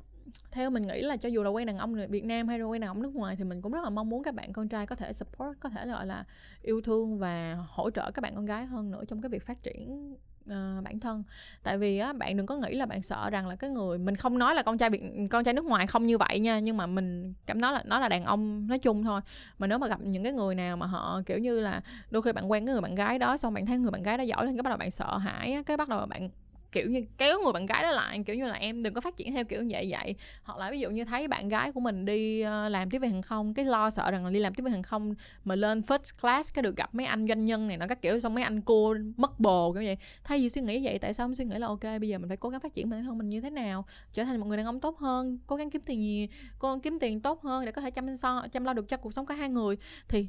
theo 0.50 0.70
mình 0.70 0.87
nghĩ 0.87 1.02
là 1.02 1.16
cho 1.16 1.28
dù 1.28 1.42
là 1.42 1.50
quen 1.50 1.66
đàn 1.66 1.78
ông 1.78 1.94
Việt 2.08 2.24
Nam 2.24 2.48
hay 2.48 2.58
là 2.58 2.64
quen 2.64 2.80
đàn 2.80 2.88
ông 2.88 3.02
nước 3.02 3.14
ngoài 3.14 3.37
thì 3.37 3.44
mình 3.44 3.62
cũng 3.62 3.72
rất 3.72 3.84
là 3.84 3.90
mong 3.90 4.08
muốn 4.08 4.22
các 4.22 4.34
bạn 4.34 4.52
con 4.52 4.68
trai 4.68 4.87
có 4.87 4.96
thể 4.96 5.12
support 5.12 5.58
có 5.60 5.68
thể 5.68 5.87
gọi 5.87 6.06
là 6.06 6.24
yêu 6.62 6.80
thương 6.80 7.18
và 7.18 7.58
hỗ 7.68 7.90
trợ 7.90 8.10
các 8.10 8.22
bạn 8.22 8.34
con 8.34 8.46
gái 8.46 8.66
hơn 8.66 8.90
nữa 8.90 9.04
trong 9.08 9.22
cái 9.22 9.28
việc 9.28 9.46
phát 9.46 9.62
triển 9.62 10.14
uh, 10.50 10.84
bản 10.84 11.00
thân. 11.00 11.22
Tại 11.62 11.78
vì 11.78 11.98
á 11.98 12.12
bạn 12.12 12.37
đừng 12.37 12.46
có 12.46 12.56
nghĩ 12.56 12.74
là 12.74 12.87
bạn 12.87 13.02
sợ 13.02 13.30
rằng 13.30 13.48
là 13.48 13.56
cái 13.56 13.70
người 13.70 13.98
mình 13.98 14.16
không 14.16 14.38
nói 14.38 14.54
là 14.54 14.62
con 14.62 14.78
trai 14.78 14.90
việt 14.90 15.02
con 15.30 15.44
trai 15.44 15.54
nước 15.54 15.64
ngoài 15.64 15.87
không 15.87 16.06
như 16.06 16.18
vậy 16.18 16.40
nha 16.40 16.58
nhưng 16.58 16.76
mà 16.76 16.87
mình 16.87 17.34
cảm 17.46 17.60
nói 17.60 17.72
là 17.72 17.82
nó 17.87 17.98
là 17.98 18.08
đàn 18.08 18.24
ông 18.24 18.66
nói 18.68 18.78
chung 18.78 19.04
thôi. 19.04 19.20
Mà 19.58 19.66
nếu 19.66 19.78
mà 19.78 19.88
gặp 19.88 20.00
những 20.02 20.22
cái 20.22 20.32
người 20.32 20.54
nào 20.54 20.76
mà 20.76 20.87
họ 20.87 21.22
kiểu 21.26 21.38
như 21.38 21.60
là 21.60 21.82
đôi 22.10 22.22
khi 22.22 22.32
bạn 22.32 22.50
quen 22.50 22.66
cái 22.66 22.72
người 22.72 22.80
bạn 22.80 22.94
gái 22.94 23.18
đó 23.18 23.37
xong 23.37 23.54
bạn 23.54 23.66
thấy 23.66 23.78
người 23.78 23.90
bạn 23.90 24.02
gái 24.02 24.18
đó 24.18 24.24
giỏi 24.24 24.46
lên 24.46 24.56
cái 24.56 24.62
bắt 24.62 24.70
đầu 24.70 24.76
bạn 24.76 24.90
sợ 24.90 25.18
hãi 25.18 25.52
á, 25.52 25.62
cái 25.62 25.76
bắt 25.76 25.88
đầu 25.88 26.06
bạn 26.06 26.30
kiểu 26.74 26.90
như 26.90 27.04
kéo 27.18 27.40
người 27.42 27.52
bạn 27.52 27.66
gái 27.66 27.82
đó 27.82 27.90
lại 27.90 28.22
kiểu 28.26 28.37
như 28.37 28.46
là, 28.46 28.54
em 28.54 28.82
đừng 28.82 28.94
có 28.94 29.00
phát 29.00 29.16
triển 29.16 29.32
theo 29.32 29.44
kiểu 29.44 29.62
như 29.62 29.68
vậy 29.70 29.88
vậy. 29.90 30.14
Hoặc 30.42 30.58
là 30.58 30.70
ví 30.70 30.80
dụ 30.80 30.90
như 30.90 31.04
thấy 31.04 31.28
bạn 31.28 31.48
gái 31.48 31.72
của 31.72 31.80
mình 31.80 32.04
đi 32.04 32.40
ờ, 32.40 32.68
làm 32.68 32.90
tiếp 32.90 32.98
viên 32.98 33.10
hàng 33.10 33.22
không, 33.22 33.54
cái 33.54 33.64
lo 33.64 33.90
sợ 33.90 34.10
rằng 34.10 34.24
là 34.24 34.30
đi 34.30 34.40
làm 34.40 34.54
tiếp 34.54 34.62
viên 34.62 34.72
hàng 34.72 34.82
không 34.82 35.14
mà 35.44 35.54
lên 35.54 35.80
first 35.80 36.20
class 36.20 36.54
cái 36.54 36.62
được 36.62 36.76
gặp 36.76 36.94
mấy 36.94 37.06
anh 37.06 37.28
doanh 37.28 37.44
nhân 37.44 37.68
này 37.68 37.76
nó 37.76 37.87
các 37.87 38.02
kiểu, 38.02 38.20
xong 38.20 38.34
mấy 38.34 38.44
anh 38.44 38.60
cô 38.60 38.94
mất 39.16 39.40
bồ, 39.40 39.72
kiểu 39.72 39.82
vậy. 39.82 39.96
Thay 40.24 40.38
vì 40.38 40.48
suy 40.48 40.60
nghĩ 40.60 40.84
vậy, 40.84 40.98
tại 40.98 41.14
sao 41.14 41.26
không 41.26 41.34
suy 41.34 41.44
nghĩ 41.44 41.58
là, 41.58 41.66
ok, 41.66 41.82
bây 41.82 42.08
giờ 42.08 42.18
mình 42.18 42.28
phải 42.28 42.37
cố 42.37 42.48
gắng 42.48 42.60
phát 42.60 42.74
triển 42.74 42.90
bản 42.90 43.04
thân 43.04 43.18
mình 43.18 43.28
như 43.28 43.40
thế 43.40 43.50
nào, 43.50 43.84
trở 44.12 44.24
thành 44.24 44.40
một 44.40 44.46
người 44.46 44.56
đàn 44.56 44.66
ông 44.66 44.80
tốt 44.80 44.98
hơn, 44.98 45.38
cố 45.46 45.56
gắng 45.56 45.70
kiếm 45.70 45.82
tiền 45.82 46.00
nhiều 46.00 46.26
cố 46.58 46.68
gắng 46.68 46.80
kiếm 46.80 46.98
tiền 46.98 47.20
tốt 47.20 47.42
hơn 47.42 47.64
để 47.64 47.72
có 47.72 47.82
thể 47.82 47.90
chăm 47.90 48.16
so, 48.16 48.46
chăm 48.52 48.64
lo 48.64 48.72
được 48.72 48.88
cho 48.88 48.96
cuộc 48.96 49.14
sống 49.14 49.26
cả 49.26 49.34
hai 49.34 49.48
người? 49.48 49.76
Thì 50.08 50.28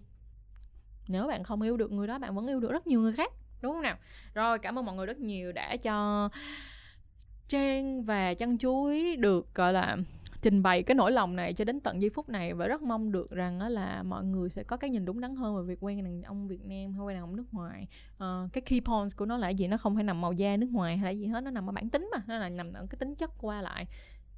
nếu 1.08 1.28
bạn 1.28 1.44
không 1.44 1.62
yêu 1.62 1.78
được 1.78 1.92
người 1.92 2.08
đó, 2.08 2.20
bạn 2.20 2.36
vẫn 2.36 2.48
yêu 2.48 2.60
được 2.60 2.72
rất 2.72 2.88
nhiều 2.88 3.02
người 3.02 3.14
khác 3.14 3.32
đúng 3.66 3.74
không 3.74 3.82
nào? 3.82 3.98
Rồi 4.34 4.60
cảm 4.60 4.80
ơn 4.80 4.86
mọi 4.86 4.96
người 4.96 5.06
rất 5.06 5.20
nhiều 5.20 5.52
đã 5.52 5.78
cho 5.78 6.30
trang 7.48 8.04
và 8.04 8.34
chăn 8.34 8.58
chuối 8.58 9.16
được 9.16 9.56
gọi 9.56 9.74
là 9.74 9.98
trình 10.42 10.64
bày 10.64 10.84
cái 10.84 10.96
nỗi 10.96 11.12
lòng 11.12 11.36
này 11.36 11.54
cho 11.54 11.66
đến 11.66 11.80
tận 11.80 12.02
giây 12.02 12.10
phút 12.10 12.30
này. 12.30 12.54
Và 12.54 12.68
rất 12.68 12.82
mong 12.82 13.12
được 13.12 13.32
rằng 13.32 13.62
là 13.62 14.04
mọi 14.04 14.24
người 14.24 14.50
sẽ 14.50 14.64
có 14.64 14.78
cái 14.78 14.90
nhìn 14.90 15.06
đúng 15.06 15.22
đắn 15.22 15.36
hơn 15.36 15.58
về 15.58 15.64
việc 15.64 15.84
quen 15.84 16.04
đàn 16.04 16.24
ông 16.24 16.48
Việt 16.48 16.66
Nam 16.66 16.94
hay 16.94 17.06
quen 17.06 17.16
đàn 17.16 17.24
ông 17.24 17.36
nước 17.36 17.46
ngoài. 17.52 17.88
Uh, 18.14 18.54
cái 18.54 18.62
key 18.62 18.82
points 18.82 19.16
của 19.16 19.26
nó 19.26 19.38
là 19.38 19.50
gì? 19.50 19.68
Nó 19.68 19.78
không 19.78 19.96
phải 19.96 20.04
nằm 20.04 20.22
màu 20.22 20.34
da 20.34 20.58
nước 20.58 20.70
ngoài 20.72 20.98
hay 20.98 21.14
là 21.14 21.20
gì 21.20 21.28
hết 21.28 21.42
nó 21.42 21.52
nằm 21.52 21.70
ở 21.70 21.72
bản 21.72 21.90
tính 21.90 22.10
mà 22.12 22.24
nó 22.28 22.38
là 22.38 22.50
nằm 22.50 22.74
ở 22.74 22.86
cái 22.90 22.98
tính 23.00 23.16
chất 23.16 23.32
qua 23.38 23.62
lại 23.62 23.86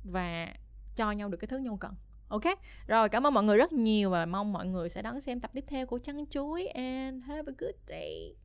và 0.03 0.47
cho 0.95 1.11
nhau 1.11 1.29
được 1.29 1.37
cái 1.37 1.47
thứ 1.47 1.57
nhau 1.57 1.77
cần. 1.77 1.93
Ok? 2.27 2.43
Rồi 2.87 3.09
cảm 3.09 3.27
ơn 3.27 3.33
mọi 3.33 3.43
người 3.43 3.57
rất 3.57 3.73
nhiều 3.73 4.09
và 4.09 4.25
mong 4.25 4.53
mọi 4.53 4.65
người 4.65 4.89
sẽ 4.89 5.01
đón 5.01 5.21
xem 5.21 5.39
tập 5.39 5.51
tiếp 5.53 5.63
theo 5.67 5.85
của 5.85 5.99
chăn 5.99 6.25
chuối. 6.25 6.67
And 6.67 7.23
have 7.23 7.51
a 7.51 7.55
good 7.57 7.75
day. 7.87 8.35